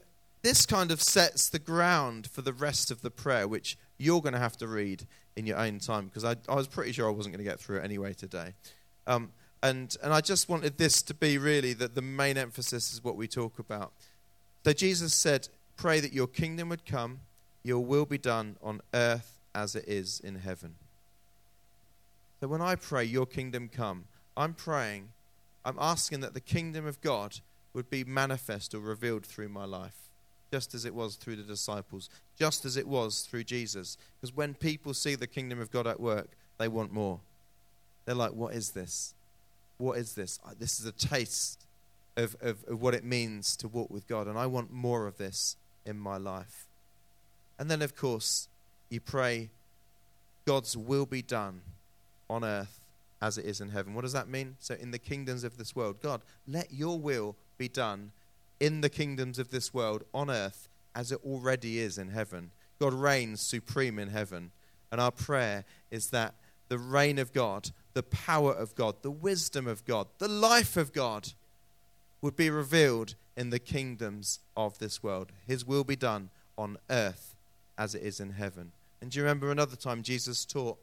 this 0.47 0.65
kind 0.65 0.91
of 0.91 1.01
sets 1.01 1.49
the 1.49 1.59
ground 1.59 2.25
for 2.25 2.41
the 2.41 2.53
rest 2.53 2.89
of 2.89 3.01
the 3.01 3.11
prayer, 3.11 3.49
which 3.49 3.77
you're 3.97 4.21
going 4.21 4.31
to 4.31 4.39
have 4.39 4.55
to 4.55 4.65
read 4.65 5.05
in 5.35 5.45
your 5.45 5.57
own 5.57 5.77
time, 5.77 6.05
because 6.05 6.23
I, 6.23 6.37
I 6.47 6.55
was 6.55 6.67
pretty 6.67 6.93
sure 6.93 7.05
I 7.05 7.11
wasn't 7.11 7.35
going 7.35 7.43
to 7.45 7.51
get 7.51 7.59
through 7.59 7.79
it 7.79 7.83
anyway 7.83 8.13
today. 8.13 8.53
Um, 9.07 9.31
and, 9.61 9.93
and 10.01 10.13
I 10.13 10.21
just 10.21 10.47
wanted 10.47 10.77
this 10.77 11.01
to 11.01 11.13
be 11.13 11.37
really 11.37 11.73
that 11.73 11.95
the 11.95 12.01
main 12.01 12.37
emphasis 12.37 12.93
is 12.93 13.03
what 13.03 13.17
we 13.17 13.27
talk 13.27 13.59
about. 13.59 13.91
So 14.63 14.71
Jesus 14.71 15.13
said, 15.13 15.49
Pray 15.75 15.99
that 15.99 16.13
your 16.13 16.27
kingdom 16.27 16.69
would 16.69 16.85
come, 16.85 17.19
your 17.61 17.83
will 17.83 18.05
be 18.05 18.17
done 18.17 18.55
on 18.63 18.79
earth 18.93 19.39
as 19.53 19.75
it 19.75 19.83
is 19.85 20.21
in 20.21 20.35
heaven. 20.35 20.75
So 22.39 22.47
when 22.47 22.61
I 22.61 22.75
pray, 22.75 23.03
Your 23.03 23.25
kingdom 23.25 23.67
come, 23.67 24.05
I'm 24.37 24.53
praying, 24.53 25.09
I'm 25.65 25.77
asking 25.77 26.21
that 26.21 26.33
the 26.33 26.39
kingdom 26.39 26.85
of 26.85 27.01
God 27.01 27.41
would 27.73 27.89
be 27.89 28.05
manifest 28.05 28.73
or 28.73 28.79
revealed 28.79 29.25
through 29.25 29.49
my 29.49 29.65
life, 29.65 30.06
just 30.51 30.73
as 30.73 30.85
it 30.85 30.93
was 30.93 31.15
through 31.15 31.35
the 31.35 31.43
disciples, 31.43 32.09
just 32.37 32.65
as 32.65 32.77
it 32.77 32.87
was 32.87 33.21
through 33.21 33.43
Jesus. 33.43 33.97
Because 34.19 34.35
when 34.35 34.53
people 34.53 34.93
see 34.93 35.15
the 35.15 35.27
kingdom 35.27 35.59
of 35.59 35.71
God 35.71 35.87
at 35.87 35.99
work, 35.99 36.29
they 36.57 36.67
want 36.67 36.93
more. 36.93 37.19
They're 38.05 38.15
like, 38.15 38.33
What 38.33 38.53
is 38.53 38.71
this? 38.71 39.13
What 39.77 39.97
is 39.97 40.15
this? 40.15 40.39
This 40.57 40.79
is 40.79 40.85
a 40.85 40.91
taste 40.91 41.65
of, 42.15 42.35
of, 42.41 42.63
of 42.67 42.81
what 42.81 42.95
it 42.95 43.03
means 43.03 43.55
to 43.57 43.67
walk 43.67 43.89
with 43.91 44.07
God, 44.07 44.27
and 44.27 44.37
I 44.37 44.47
want 44.47 44.73
more 44.73 45.05
of 45.05 45.17
this 45.17 45.55
in 45.85 45.97
my 45.97 46.17
life. 46.17 46.65
And 47.59 47.69
then, 47.69 47.81
of 47.81 47.95
course, 47.95 48.47
you 48.89 48.99
pray, 48.99 49.49
God's 50.45 50.75
will 50.75 51.05
be 51.05 51.21
done 51.21 51.61
on 52.29 52.43
earth 52.43 52.79
as 53.21 53.37
it 53.37 53.45
is 53.45 53.61
in 53.61 53.69
heaven. 53.69 53.93
What 53.93 54.01
does 54.01 54.13
that 54.13 54.27
mean? 54.27 54.55
So, 54.59 54.75
in 54.75 54.91
the 54.91 54.99
kingdoms 54.99 55.43
of 55.43 55.57
this 55.57 55.75
world, 55.75 56.01
God, 56.01 56.21
let 56.47 56.73
your 56.73 56.99
will 56.99 57.35
be 57.57 57.67
done 57.67 58.11
in 58.59 58.81
the 58.81 58.89
kingdoms 58.89 59.39
of 59.39 59.51
this 59.51 59.73
world 59.73 60.03
on 60.13 60.29
earth 60.29 60.67
as 60.95 61.11
it 61.11 61.19
already 61.23 61.79
is 61.79 61.97
in 61.97 62.09
heaven. 62.09 62.51
God 62.79 62.93
reigns 62.93 63.41
supreme 63.41 63.99
in 63.99 64.09
heaven. 64.09 64.51
And 64.91 65.01
our 65.01 65.11
prayer 65.11 65.65
is 65.91 66.09
that 66.11 66.35
the 66.69 66.77
reign 66.77 67.17
of 67.17 67.33
God, 67.33 67.71
the 67.93 68.03
power 68.03 68.53
of 68.53 68.75
God, 68.75 69.01
the 69.01 69.11
wisdom 69.11 69.67
of 69.67 69.85
God, 69.85 70.07
the 70.17 70.27
life 70.27 70.77
of 70.77 70.93
God 70.93 71.29
would 72.21 72.35
be 72.35 72.49
revealed 72.49 73.15
in 73.35 73.49
the 73.49 73.59
kingdoms 73.59 74.39
of 74.55 74.77
this 74.79 75.03
world. 75.03 75.31
His 75.45 75.65
will 75.65 75.83
be 75.83 75.95
done 75.95 76.29
on 76.57 76.77
earth 76.89 77.35
as 77.77 77.93
it 77.93 78.01
is 78.01 78.19
in 78.19 78.31
heaven. 78.31 78.71
And 79.01 79.11
do 79.11 79.19
you 79.19 79.23
remember 79.23 79.51
another 79.51 79.75
time 79.75 80.01
Jesus 80.01 80.43
taught 80.45 80.77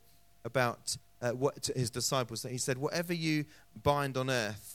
about 0.45 0.97
uh, 1.21 1.31
what 1.31 1.71
his 1.75 1.91
disciples 1.91 2.43
that 2.43 2.53
he 2.53 2.59
said, 2.59 2.79
Whatever 2.79 3.13
you 3.13 3.45
bind 3.83 4.17
on 4.17 4.31
earth 4.31 4.74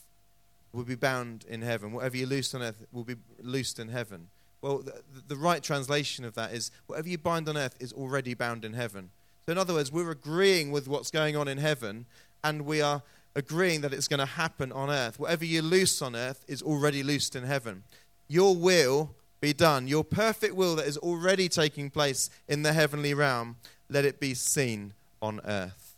will 0.73 0.83
be 0.83 0.95
bound 0.95 1.45
in 1.49 1.61
heaven. 1.61 1.91
Whatever 1.91 2.17
you 2.17 2.25
loose 2.25 2.53
on 2.53 2.61
earth 2.61 2.85
will 2.91 3.03
be 3.03 3.15
loosed 3.41 3.79
in 3.79 3.89
heaven. 3.89 4.27
Well, 4.61 4.79
the, 4.79 5.01
the 5.27 5.35
right 5.35 5.63
translation 5.63 6.25
of 6.25 6.35
that 6.35 6.53
is 6.53 6.71
whatever 6.87 7.07
you 7.07 7.17
bind 7.17 7.47
on 7.47 7.57
earth 7.57 7.75
is 7.79 7.93
already 7.93 8.33
bound 8.33 8.65
in 8.65 8.73
heaven. 8.73 9.09
So, 9.45 9.53
in 9.53 9.57
other 9.57 9.73
words, 9.73 9.91
we're 9.91 10.11
agreeing 10.11 10.71
with 10.71 10.87
what's 10.87 11.11
going 11.11 11.35
on 11.35 11.47
in 11.47 11.57
heaven, 11.57 12.05
and 12.43 12.65
we 12.65 12.81
are 12.81 13.01
agreeing 13.35 13.81
that 13.81 13.93
it's 13.93 14.07
going 14.07 14.19
to 14.19 14.25
happen 14.25 14.71
on 14.71 14.89
earth. 14.89 15.19
Whatever 15.19 15.45
you 15.45 15.61
loose 15.61 16.01
on 16.01 16.15
earth 16.15 16.43
is 16.47 16.61
already 16.61 17.03
loosed 17.03 17.35
in 17.35 17.43
heaven. 17.43 17.83
Your 18.27 18.55
will 18.55 19.11
be 19.41 19.53
done. 19.53 19.87
Your 19.87 20.03
perfect 20.03 20.55
will 20.55 20.75
that 20.75 20.85
is 20.85 20.97
already 20.97 21.47
taking 21.47 21.89
place 21.89 22.29
in 22.47 22.63
the 22.63 22.73
heavenly 22.73 23.13
realm, 23.13 23.55
let 23.89 24.05
it 24.05 24.19
be 24.19 24.33
seen 24.33 24.93
on 25.21 25.39
earth. 25.45 25.95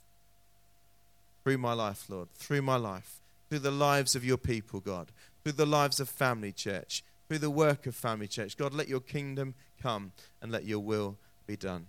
Through 1.43 1.57
my 1.57 1.73
life, 1.73 2.05
Lord, 2.07 2.31
through 2.35 2.61
my 2.61 2.75
life, 2.75 3.20
through 3.51 3.59
the 3.59 3.69
lives 3.69 4.15
of 4.15 4.23
your 4.23 4.37
people, 4.37 4.79
God, 4.79 5.11
through 5.43 5.51
the 5.51 5.65
lives 5.65 5.99
of 5.99 6.07
Family 6.07 6.53
Church, 6.53 7.03
through 7.27 7.39
the 7.39 7.49
work 7.49 7.85
of 7.85 7.93
Family 7.93 8.29
Church. 8.29 8.55
God, 8.55 8.73
let 8.73 8.87
your 8.87 9.01
kingdom 9.01 9.55
come 9.83 10.13
and 10.41 10.53
let 10.53 10.63
your 10.63 10.79
will 10.79 11.17
be 11.45 11.57
done. 11.57 11.87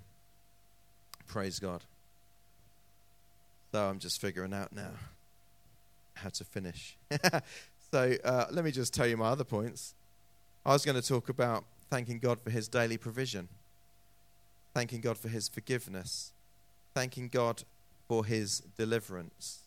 Praise 1.28 1.60
God. 1.60 1.84
So 3.70 3.80
I'm 3.80 4.00
just 4.00 4.20
figuring 4.20 4.52
out 4.52 4.72
now 4.72 4.90
how 6.14 6.30
to 6.30 6.42
finish. 6.42 6.96
so 7.92 8.16
uh, 8.24 8.46
let 8.50 8.64
me 8.64 8.72
just 8.72 8.92
tell 8.92 9.06
you 9.06 9.16
my 9.16 9.28
other 9.28 9.44
points. 9.44 9.94
I 10.66 10.72
was 10.72 10.84
going 10.84 11.00
to 11.00 11.08
talk 11.08 11.28
about 11.28 11.62
thanking 11.90 12.18
God 12.18 12.40
for 12.40 12.50
his 12.50 12.66
daily 12.66 12.96
provision, 12.96 13.48
thanking 14.74 15.00
God 15.00 15.16
for 15.16 15.28
his 15.28 15.48
forgiveness, 15.48 16.32
thanking 16.92 17.28
God 17.28 17.62
for 18.08 18.24
his 18.24 18.64
deliverance. 18.76 19.61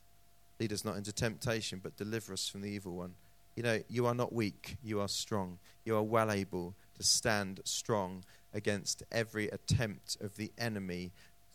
Lead 0.59 0.71
us 0.71 0.85
not 0.85 0.95
into 0.95 1.11
temptation, 1.11 1.79
but 1.81 1.97
deliver 1.97 2.33
us 2.33 2.47
from 2.47 2.61
the 2.61 2.69
evil 2.69 2.95
one. 2.95 3.13
You 3.55 3.63
know, 3.63 3.79
you 3.89 4.05
are 4.05 4.15
not 4.15 4.33
weak, 4.33 4.77
you 4.83 4.99
are 4.99 5.07
strong. 5.07 5.57
You 5.85 5.95
are 5.95 6.03
well 6.03 6.31
able 6.31 6.73
to 6.97 7.03
stand 7.03 7.61
strong 7.63 8.23
against 8.53 9.03
every 9.11 9.47
attempt 9.49 10.17
of 10.21 10.35
the 10.37 10.51
enemy 10.57 11.11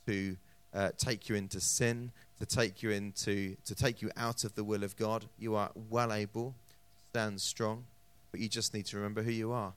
to 0.07 0.37
uh, 0.73 0.91
take 0.97 1.29
you 1.29 1.35
into 1.35 1.61
sin, 1.61 2.13
to 2.39 2.47
take 2.47 2.83
you 2.83 2.91
into 2.91 3.57
to 3.65 3.75
take 3.75 4.03
you 4.03 4.11
out 4.17 4.45
of 4.45 4.55
the 4.55 4.65
will 4.65 4.85
of 4.85 4.97
God. 4.97 5.27
You 5.39 5.57
are 5.57 5.71
well 5.91 6.13
able 6.13 6.55
to 6.69 6.75
stand 7.11 7.41
strong, 7.41 7.85
but 8.31 8.41
you 8.41 8.49
just 8.49 8.73
need 8.73 8.87
to 8.87 8.97
remember 8.97 9.23
who 9.23 9.33
you 9.33 9.53
are. 9.53 9.73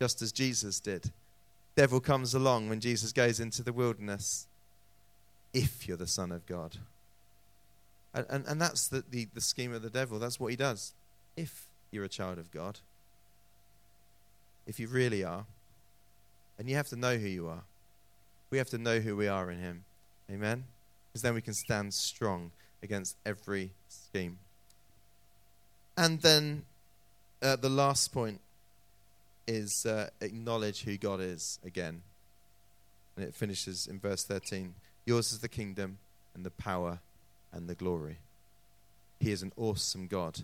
Just 0.00 0.20
as 0.22 0.32
Jesus 0.32 0.80
did. 0.80 1.12
Devil 1.76 2.00
comes 2.00 2.34
along 2.34 2.68
when 2.68 2.80
Jesus 2.80 3.12
goes 3.12 3.38
into 3.38 3.62
the 3.62 3.72
wilderness. 3.72 4.46
If 5.52 5.86
you're 5.86 5.96
the 5.96 6.06
Son 6.06 6.32
of 6.32 6.46
God. 6.46 6.76
And, 8.16 8.26
and, 8.28 8.46
and 8.46 8.60
that's 8.60 8.88
the, 8.88 9.04
the, 9.08 9.28
the 9.32 9.40
scheme 9.40 9.72
of 9.72 9.82
the 9.82 9.90
devil. 9.90 10.18
That's 10.18 10.40
what 10.40 10.48
he 10.48 10.56
does. 10.56 10.94
If 11.36 11.68
you're 11.92 12.04
a 12.04 12.08
child 12.08 12.38
of 12.38 12.50
God, 12.50 12.80
if 14.66 14.80
you 14.80 14.88
really 14.88 15.22
are, 15.22 15.44
and 16.58 16.68
you 16.68 16.76
have 16.76 16.88
to 16.88 16.96
know 16.96 17.16
who 17.16 17.28
you 17.28 17.48
are. 17.48 17.62
We 18.50 18.58
have 18.58 18.70
to 18.70 18.78
know 18.78 19.00
who 19.00 19.16
we 19.16 19.28
are 19.28 19.50
in 19.50 19.58
Him. 19.58 19.84
Amen? 20.30 20.64
Because 21.08 21.22
then 21.22 21.34
we 21.34 21.42
can 21.42 21.54
stand 21.54 21.92
strong 21.94 22.52
against 22.82 23.16
every 23.24 23.72
scheme. 23.88 24.38
And 25.96 26.20
then 26.20 26.64
uh, 27.42 27.56
the 27.56 27.68
last 27.68 28.12
point 28.12 28.40
is 29.46 29.86
uh, 29.86 30.08
acknowledge 30.20 30.82
who 30.82 30.96
God 30.96 31.20
is 31.20 31.58
again. 31.64 32.02
And 33.16 33.24
it 33.24 33.34
finishes 33.34 33.86
in 33.86 33.98
verse 33.98 34.24
13 34.24 34.74
Yours 35.04 35.32
is 35.32 35.38
the 35.38 35.48
kingdom 35.48 35.98
and 36.34 36.44
the 36.44 36.50
power 36.50 36.98
and 37.56 37.68
the 37.68 37.74
glory. 37.74 38.18
He 39.18 39.32
is 39.32 39.42
an 39.42 39.52
awesome 39.56 40.06
God. 40.06 40.40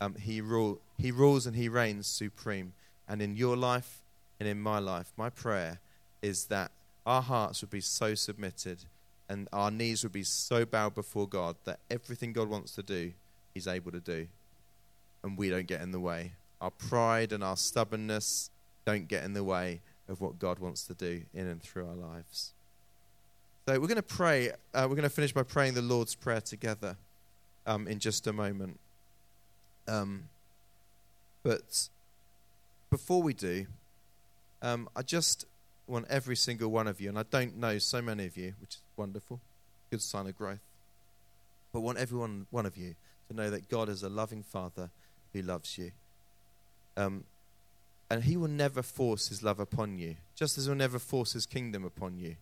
Um, 0.00 0.14
he, 0.14 0.40
rule, 0.40 0.80
he 0.98 1.10
rules 1.10 1.46
and 1.46 1.56
he 1.56 1.68
reigns 1.68 2.06
supreme. 2.06 2.72
And 3.08 3.20
in 3.20 3.36
your 3.36 3.56
life 3.56 4.02
and 4.38 4.48
in 4.48 4.60
my 4.60 4.78
life, 4.78 5.12
my 5.16 5.30
prayer 5.30 5.80
is 6.22 6.46
that 6.46 6.70
our 7.04 7.22
hearts 7.22 7.60
would 7.60 7.70
be 7.70 7.80
so 7.80 8.14
submitted 8.14 8.84
and 9.28 9.48
our 9.52 9.70
knees 9.70 10.02
would 10.02 10.12
be 10.12 10.22
so 10.22 10.64
bowed 10.64 10.94
before 10.94 11.26
God 11.26 11.56
that 11.64 11.80
everything 11.90 12.32
God 12.32 12.48
wants 12.48 12.74
to 12.74 12.82
do, 12.82 13.12
He's 13.52 13.66
able 13.66 13.92
to 13.92 14.00
do. 14.00 14.26
And 15.22 15.38
we 15.38 15.48
don't 15.48 15.66
get 15.66 15.80
in 15.80 15.92
the 15.92 16.00
way. 16.00 16.32
Our 16.60 16.70
pride 16.70 17.32
and 17.32 17.42
our 17.42 17.56
stubbornness 17.56 18.50
don't 18.84 19.08
get 19.08 19.24
in 19.24 19.32
the 19.32 19.44
way 19.44 19.80
of 20.08 20.20
what 20.20 20.38
God 20.38 20.58
wants 20.58 20.84
to 20.86 20.94
do 20.94 21.22
in 21.32 21.46
and 21.46 21.62
through 21.62 21.88
our 21.88 21.94
lives. 21.94 22.52
So 23.66 23.80
we're 23.80 23.86
going 23.86 23.96
to 23.96 24.02
pray. 24.02 24.50
Uh, 24.74 24.82
we're 24.82 24.96
going 24.96 25.04
to 25.04 25.08
finish 25.08 25.32
by 25.32 25.42
praying 25.42 25.72
the 25.72 25.80
Lord's 25.80 26.14
Prayer 26.14 26.42
together 26.42 26.98
um, 27.66 27.88
in 27.88 27.98
just 27.98 28.26
a 28.26 28.32
moment. 28.32 28.78
Um, 29.88 30.24
but 31.42 31.88
before 32.90 33.22
we 33.22 33.32
do, 33.32 33.64
um, 34.60 34.86
I 34.94 35.00
just 35.00 35.46
want 35.86 36.04
every 36.10 36.36
single 36.36 36.70
one 36.70 36.86
of 36.86 37.00
you, 37.00 37.08
and 37.08 37.18
I 37.18 37.22
don't 37.22 37.56
know 37.56 37.78
so 37.78 38.02
many 38.02 38.26
of 38.26 38.36
you, 38.36 38.52
which 38.60 38.74
is 38.74 38.82
wonderful, 38.98 39.40
good 39.90 40.02
sign 40.02 40.26
of 40.26 40.36
growth, 40.36 40.60
but 41.72 41.80
want 41.80 41.96
every 41.96 42.18
one, 42.18 42.46
of 42.52 42.76
you 42.76 42.96
to 43.28 43.34
know 43.34 43.48
that 43.48 43.70
God 43.70 43.88
is 43.88 44.02
a 44.02 44.10
loving 44.10 44.42
Father 44.42 44.90
who 45.32 45.40
loves 45.40 45.78
you. 45.78 45.92
Um, 46.98 47.24
and 48.10 48.24
He 48.24 48.36
will 48.36 48.48
never 48.48 48.82
force 48.82 49.28
His 49.28 49.42
love 49.42 49.58
upon 49.58 49.96
you, 49.96 50.16
just 50.34 50.58
as 50.58 50.66
He'll 50.66 50.74
never 50.74 50.98
force 50.98 51.32
His 51.32 51.46
kingdom 51.46 51.82
upon 51.82 52.18
you. 52.18 52.36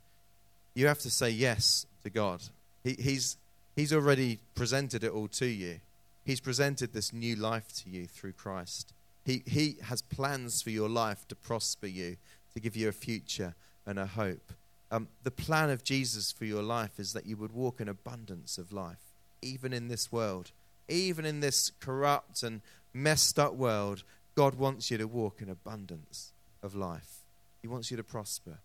You 0.74 0.86
have 0.86 0.98
to 1.00 1.10
say 1.10 1.30
yes 1.30 1.86
to 2.02 2.10
God. 2.10 2.42
He, 2.82 2.96
he's, 2.98 3.36
he's 3.76 3.92
already 3.92 4.38
presented 4.54 5.04
it 5.04 5.12
all 5.12 5.28
to 5.28 5.46
you. 5.46 5.80
He's 6.24 6.40
presented 6.40 6.92
this 6.92 7.12
new 7.12 7.36
life 7.36 7.68
to 7.82 7.90
you 7.90 8.06
through 8.06 8.32
Christ. 8.32 8.92
He, 9.24 9.42
he 9.46 9.76
has 9.84 10.02
plans 10.02 10.62
for 10.62 10.70
your 10.70 10.88
life 10.88 11.26
to 11.28 11.34
prosper 11.34 11.86
you, 11.86 12.16
to 12.54 12.60
give 12.60 12.76
you 12.76 12.88
a 12.88 12.92
future 12.92 13.54
and 13.86 13.98
a 13.98 14.06
hope. 14.06 14.52
Um, 14.90 15.08
the 15.24 15.30
plan 15.30 15.70
of 15.70 15.84
Jesus 15.84 16.32
for 16.32 16.44
your 16.44 16.62
life 16.62 16.98
is 16.98 17.12
that 17.12 17.26
you 17.26 17.36
would 17.36 17.52
walk 17.52 17.80
in 17.80 17.88
abundance 17.88 18.58
of 18.58 18.72
life, 18.72 19.00
even 19.40 19.72
in 19.72 19.88
this 19.88 20.12
world, 20.12 20.50
even 20.88 21.24
in 21.24 21.40
this 21.40 21.72
corrupt 21.80 22.42
and 22.42 22.60
messed 22.92 23.38
up 23.38 23.54
world. 23.54 24.02
God 24.34 24.54
wants 24.54 24.90
you 24.90 24.98
to 24.98 25.06
walk 25.06 25.40
in 25.40 25.48
abundance 25.48 26.32
of 26.62 26.74
life. 26.74 27.20
He 27.62 27.68
wants 27.68 27.90
you 27.90 27.96
to 27.96 28.02
prosper. 28.02 28.58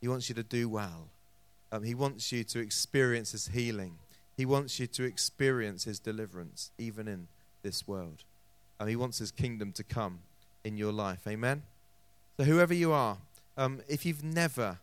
He 0.00 0.08
wants 0.08 0.28
you 0.28 0.34
to 0.34 0.42
do 0.42 0.68
well. 0.68 1.08
Um, 1.72 1.84
he 1.84 1.94
wants 1.94 2.32
you 2.32 2.44
to 2.44 2.58
experience 2.58 3.32
His 3.32 3.48
healing. 3.48 3.98
He 4.36 4.46
wants 4.46 4.80
you 4.80 4.86
to 4.88 5.04
experience 5.04 5.84
His 5.84 5.98
deliverance, 5.98 6.70
even 6.78 7.06
in 7.06 7.28
this 7.62 7.86
world. 7.86 8.24
Um, 8.78 8.88
he 8.88 8.96
wants 8.96 9.18
His 9.18 9.30
kingdom 9.30 9.72
to 9.72 9.84
come 9.84 10.20
in 10.64 10.76
your 10.76 10.92
life. 10.92 11.26
Amen? 11.28 11.62
So, 12.36 12.44
whoever 12.44 12.74
you 12.74 12.92
are, 12.92 13.18
um, 13.56 13.80
if 13.88 14.06
you've 14.06 14.24
never 14.24 14.78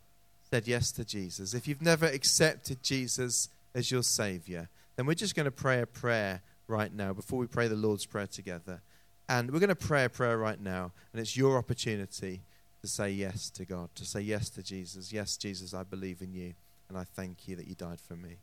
said 0.50 0.68
yes 0.68 0.92
to 0.94 1.04
Jesus, 1.04 1.54
if 1.54 1.68
you've 1.68 1.82
never 1.82 2.06
accepted 2.06 2.84
Jesus 2.84 3.50
as 3.74 3.92
your 3.92 4.04
Savior, 4.04 4.70
then 4.96 5.06
we're 5.06 5.14
just 5.14 5.36
going 5.36 5.46
to 5.46 5.52
pray 5.52 5.82
a 5.82 5.86
prayer 5.86 6.42
right 6.68 6.94
now 6.94 7.14
before 7.14 7.40
we 7.40 7.48
pray 7.48 7.68
the 7.68 7.76
Lord's 7.76 8.06
Prayer 8.06 8.28
together. 8.28 8.82
And 9.30 9.52
we're 9.52 9.60
going 9.60 9.70
to 9.70 9.76
pray 9.76 10.06
a 10.06 10.10
prayer 10.10 10.38
right 10.38 10.60
now, 10.60 10.92
and 11.12 11.20
it's 11.20 11.36
your 11.36 11.58
opportunity 11.58 12.42
to 12.82 12.88
say 12.88 13.10
yes 13.10 13.50
to 13.52 13.66
God, 13.66 13.90
to 13.96 14.06
say 14.06 14.22
yes 14.22 14.50
to 14.52 14.64
Jesus. 14.64 15.12
Yes, 15.12 15.36
Jesus, 15.36 15.74
I 15.74 15.84
believe 15.84 16.22
in 16.22 16.34
you, 16.34 16.54
and 16.90 16.98
I 16.98 17.04
thank 17.04 17.48
you 17.48 17.56
that 17.56 17.68
you 17.68 17.76
died 17.76 18.00
for 18.00 18.16
me. 18.16 18.38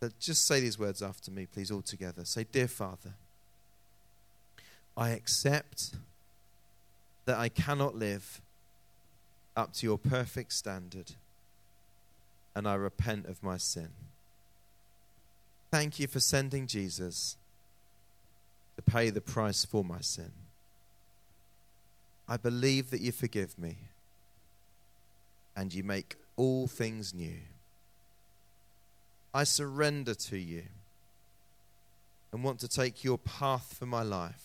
So 0.00 0.10
just 0.18 0.46
say 0.46 0.60
these 0.60 0.78
words 0.78 1.02
after 1.02 1.30
me, 1.30 1.46
please, 1.46 1.70
all 1.70 1.82
together. 1.82 2.24
Say, 2.24 2.44
Dear 2.50 2.68
Father, 2.68 3.14
I 4.96 5.10
accept 5.10 5.92
that 7.24 7.38
I 7.38 7.48
cannot 7.48 7.94
live 7.94 8.40
up 9.56 9.72
to 9.74 9.86
your 9.86 9.98
perfect 9.98 10.52
standard, 10.52 11.12
and 12.54 12.66
I 12.66 12.74
repent 12.74 13.26
of 13.26 13.42
my 13.42 13.58
sin. 13.58 13.90
Thank 15.70 15.98
you 15.98 16.06
for 16.06 16.20
sending 16.20 16.66
Jesus 16.66 17.36
to 18.76 18.82
pay 18.82 19.10
the 19.10 19.20
price 19.20 19.64
for 19.64 19.84
my 19.84 20.00
sin. 20.00 20.32
I 22.28 22.36
believe 22.36 22.90
that 22.90 23.00
you 23.00 23.12
forgive 23.12 23.58
me 23.58 23.76
and 25.54 25.72
you 25.72 25.82
make 25.82 26.16
all 26.42 26.66
things 26.66 27.14
new. 27.14 27.38
I 29.32 29.44
surrender 29.44 30.12
to 30.14 30.36
you 30.36 30.64
and 32.32 32.42
want 32.42 32.58
to 32.60 32.68
take 32.68 33.04
your 33.04 33.16
path 33.16 33.76
for 33.78 33.86
my 33.86 34.02
life. 34.02 34.42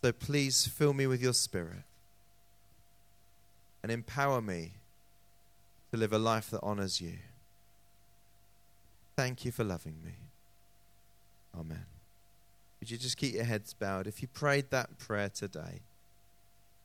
So 0.00 0.12
please 0.12 0.66
fill 0.66 0.94
me 0.94 1.06
with 1.06 1.22
your 1.22 1.34
spirit 1.34 1.84
and 3.82 3.92
empower 3.92 4.40
me 4.40 4.72
to 5.90 5.98
live 5.98 6.14
a 6.14 6.18
life 6.18 6.48
that 6.50 6.60
honors 6.62 7.02
you. 7.02 7.18
Thank 9.14 9.44
you 9.44 9.52
for 9.52 9.62
loving 9.62 9.96
me. 10.02 10.14
Amen. 11.54 11.84
Would 12.80 12.90
you 12.90 12.96
just 12.96 13.18
keep 13.18 13.34
your 13.34 13.44
heads 13.44 13.74
bowed? 13.74 14.06
If 14.06 14.22
you 14.22 14.28
prayed 14.28 14.70
that 14.70 14.98
prayer 14.98 15.28
today 15.28 15.82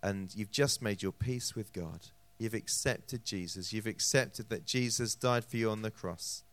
and 0.04 0.30
you've 0.36 0.52
just 0.52 0.82
made 0.82 1.02
your 1.02 1.14
peace 1.14 1.56
with 1.56 1.72
God, 1.72 2.02
you've 2.40 2.54
accepted 2.54 3.26
Jesus, 3.26 3.74
you've 3.74 3.88
accepted 3.88 4.50
that 4.50 4.66
Jesus 4.66 5.16
died 5.16 5.46
for 5.46 5.58
you 5.58 5.70
on 5.70 5.82
the 5.82 5.92
cross, 5.92 6.44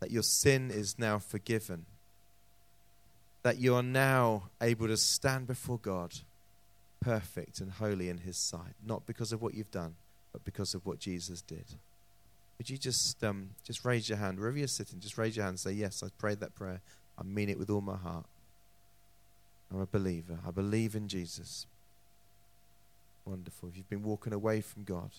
that 0.00 0.10
your 0.10 0.22
sin 0.22 0.70
is 0.70 0.98
now 0.98 1.18
forgiven 1.18 1.86
that 3.46 3.58
you 3.58 3.76
are 3.76 3.82
now 3.82 4.50
able 4.60 4.88
to 4.88 4.96
stand 4.96 5.46
before 5.46 5.78
God 5.78 6.12
perfect 7.00 7.60
and 7.60 7.70
holy 7.70 8.08
in 8.08 8.18
His 8.18 8.36
sight, 8.36 8.74
not 8.84 9.06
because 9.06 9.30
of 9.30 9.40
what 9.40 9.54
you've 9.54 9.70
done, 9.70 9.94
but 10.32 10.44
because 10.44 10.74
of 10.74 10.84
what 10.84 10.98
Jesus 10.98 11.42
did. 11.42 11.64
Would 12.58 12.68
you 12.68 12.76
just 12.76 13.22
um, 13.22 13.50
just 13.62 13.84
raise 13.84 14.08
your 14.08 14.18
hand 14.18 14.40
wherever 14.40 14.58
you're 14.58 14.66
sitting? 14.66 14.98
Just 14.98 15.16
raise 15.16 15.36
your 15.36 15.44
hand 15.44 15.52
and 15.52 15.60
say, 15.60 15.70
"Yes, 15.70 16.02
I 16.02 16.08
prayed 16.18 16.40
that 16.40 16.56
prayer. 16.56 16.80
I 17.16 17.22
mean 17.22 17.48
it 17.48 17.56
with 17.56 17.70
all 17.70 17.82
my 17.82 17.94
heart. 17.94 18.26
I'm 19.72 19.80
a 19.80 19.86
believer. 19.86 20.40
I 20.44 20.50
believe 20.50 20.96
in 20.96 21.06
Jesus." 21.06 21.68
Wonderful. 23.26 23.68
If 23.68 23.76
you've 23.76 23.90
been 23.90 24.04
walking 24.04 24.32
away 24.32 24.60
from 24.60 24.84
God, 24.84 25.10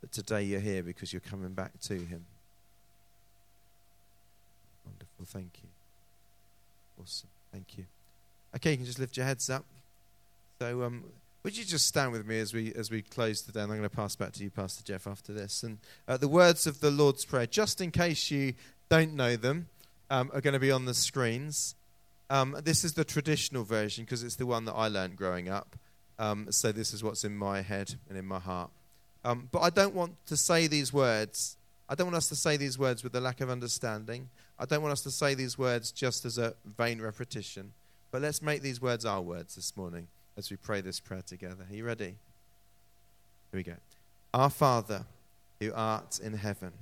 but 0.00 0.12
today 0.12 0.44
you're 0.44 0.60
here 0.60 0.82
because 0.82 1.12
you're 1.12 1.20
coming 1.20 1.54
back 1.54 1.72
to 1.82 1.94
Him. 1.94 2.24
Wonderful. 4.84 5.24
Thank 5.24 5.50
you. 5.62 5.68
Awesome. 7.02 7.28
Thank 7.52 7.78
you. 7.78 7.84
Okay, 8.54 8.70
you 8.70 8.76
can 8.76 8.86
just 8.86 9.00
lift 9.00 9.16
your 9.16 9.26
heads 9.26 9.50
up. 9.50 9.64
So, 10.60 10.84
um, 10.84 11.04
would 11.42 11.56
you 11.56 11.64
just 11.64 11.86
stand 11.86 12.12
with 12.12 12.26
me 12.26 12.38
as 12.38 12.54
we 12.54 12.72
as 12.74 12.90
we 12.90 13.02
close 13.02 13.42
today? 13.42 13.60
And 13.60 13.72
I'm 13.72 13.78
going 13.78 13.88
to 13.88 13.94
pass 13.94 14.14
back 14.14 14.32
to 14.34 14.44
you, 14.44 14.50
Pastor 14.50 14.84
Jeff, 14.84 15.06
after 15.06 15.32
this. 15.32 15.62
And 15.62 15.78
uh, 16.06 16.16
the 16.16 16.28
words 16.28 16.66
of 16.66 16.80
the 16.80 16.90
Lord's 16.90 17.24
Prayer, 17.24 17.46
just 17.46 17.80
in 17.80 17.90
case 17.90 18.30
you 18.30 18.54
don't 18.88 19.14
know 19.14 19.36
them, 19.36 19.68
um, 20.10 20.30
are 20.32 20.40
going 20.40 20.54
to 20.54 20.60
be 20.60 20.70
on 20.70 20.84
the 20.84 20.94
screens. 20.94 21.74
Um, 22.30 22.56
this 22.64 22.84
is 22.84 22.94
the 22.94 23.04
traditional 23.04 23.64
version 23.64 24.04
because 24.04 24.22
it's 24.22 24.36
the 24.36 24.46
one 24.46 24.64
that 24.64 24.74
I 24.74 24.88
learned 24.88 25.16
growing 25.16 25.48
up. 25.48 25.76
Um, 26.18 26.50
so 26.50 26.72
this 26.72 26.94
is 26.94 27.04
what's 27.04 27.24
in 27.24 27.36
my 27.36 27.60
head 27.60 27.94
and 28.08 28.18
in 28.18 28.24
my 28.24 28.38
heart. 28.38 28.70
Um, 29.24 29.48
but 29.50 29.60
I 29.60 29.70
don't 29.70 29.94
want 29.94 30.14
to 30.26 30.36
say 30.36 30.66
these 30.66 30.92
words. 30.92 31.56
I 31.88 31.94
don't 31.94 32.06
want 32.06 32.16
us 32.16 32.28
to 32.28 32.36
say 32.36 32.56
these 32.56 32.78
words 32.78 33.04
with 33.04 33.14
a 33.14 33.20
lack 33.20 33.40
of 33.40 33.50
understanding. 33.50 34.28
I 34.58 34.64
don't 34.64 34.82
want 34.82 34.92
us 34.92 35.02
to 35.02 35.10
say 35.10 35.34
these 35.34 35.58
words 35.58 35.92
just 35.92 36.24
as 36.24 36.38
a 36.38 36.54
vain 36.78 37.00
repetition. 37.00 37.72
But 38.10 38.22
let's 38.22 38.40
make 38.40 38.62
these 38.62 38.80
words 38.80 39.04
our 39.04 39.20
words 39.20 39.56
this 39.56 39.76
morning 39.76 40.06
as 40.36 40.50
we 40.50 40.56
pray 40.56 40.80
this 40.80 41.00
prayer 41.00 41.22
together. 41.22 41.66
Are 41.68 41.74
you 41.74 41.84
ready? 41.84 42.14
Here 43.50 43.58
we 43.58 43.62
go. 43.62 43.74
Our 44.32 44.50
Father, 44.50 45.04
who 45.60 45.72
art 45.74 46.20
in 46.22 46.34
heaven, 46.34 46.72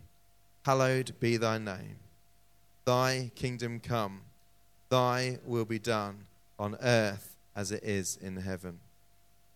hallowed 0.64 1.12
be 1.20 1.36
thy 1.36 1.58
name. 1.58 1.96
Thy 2.84 3.30
kingdom 3.34 3.80
come, 3.80 4.22
thy 4.90 5.38
will 5.46 5.64
be 5.64 5.78
done 5.78 6.26
on 6.58 6.76
earth 6.82 7.36
as 7.56 7.72
it 7.72 7.82
is 7.82 8.18
in 8.20 8.36
heaven. 8.36 8.80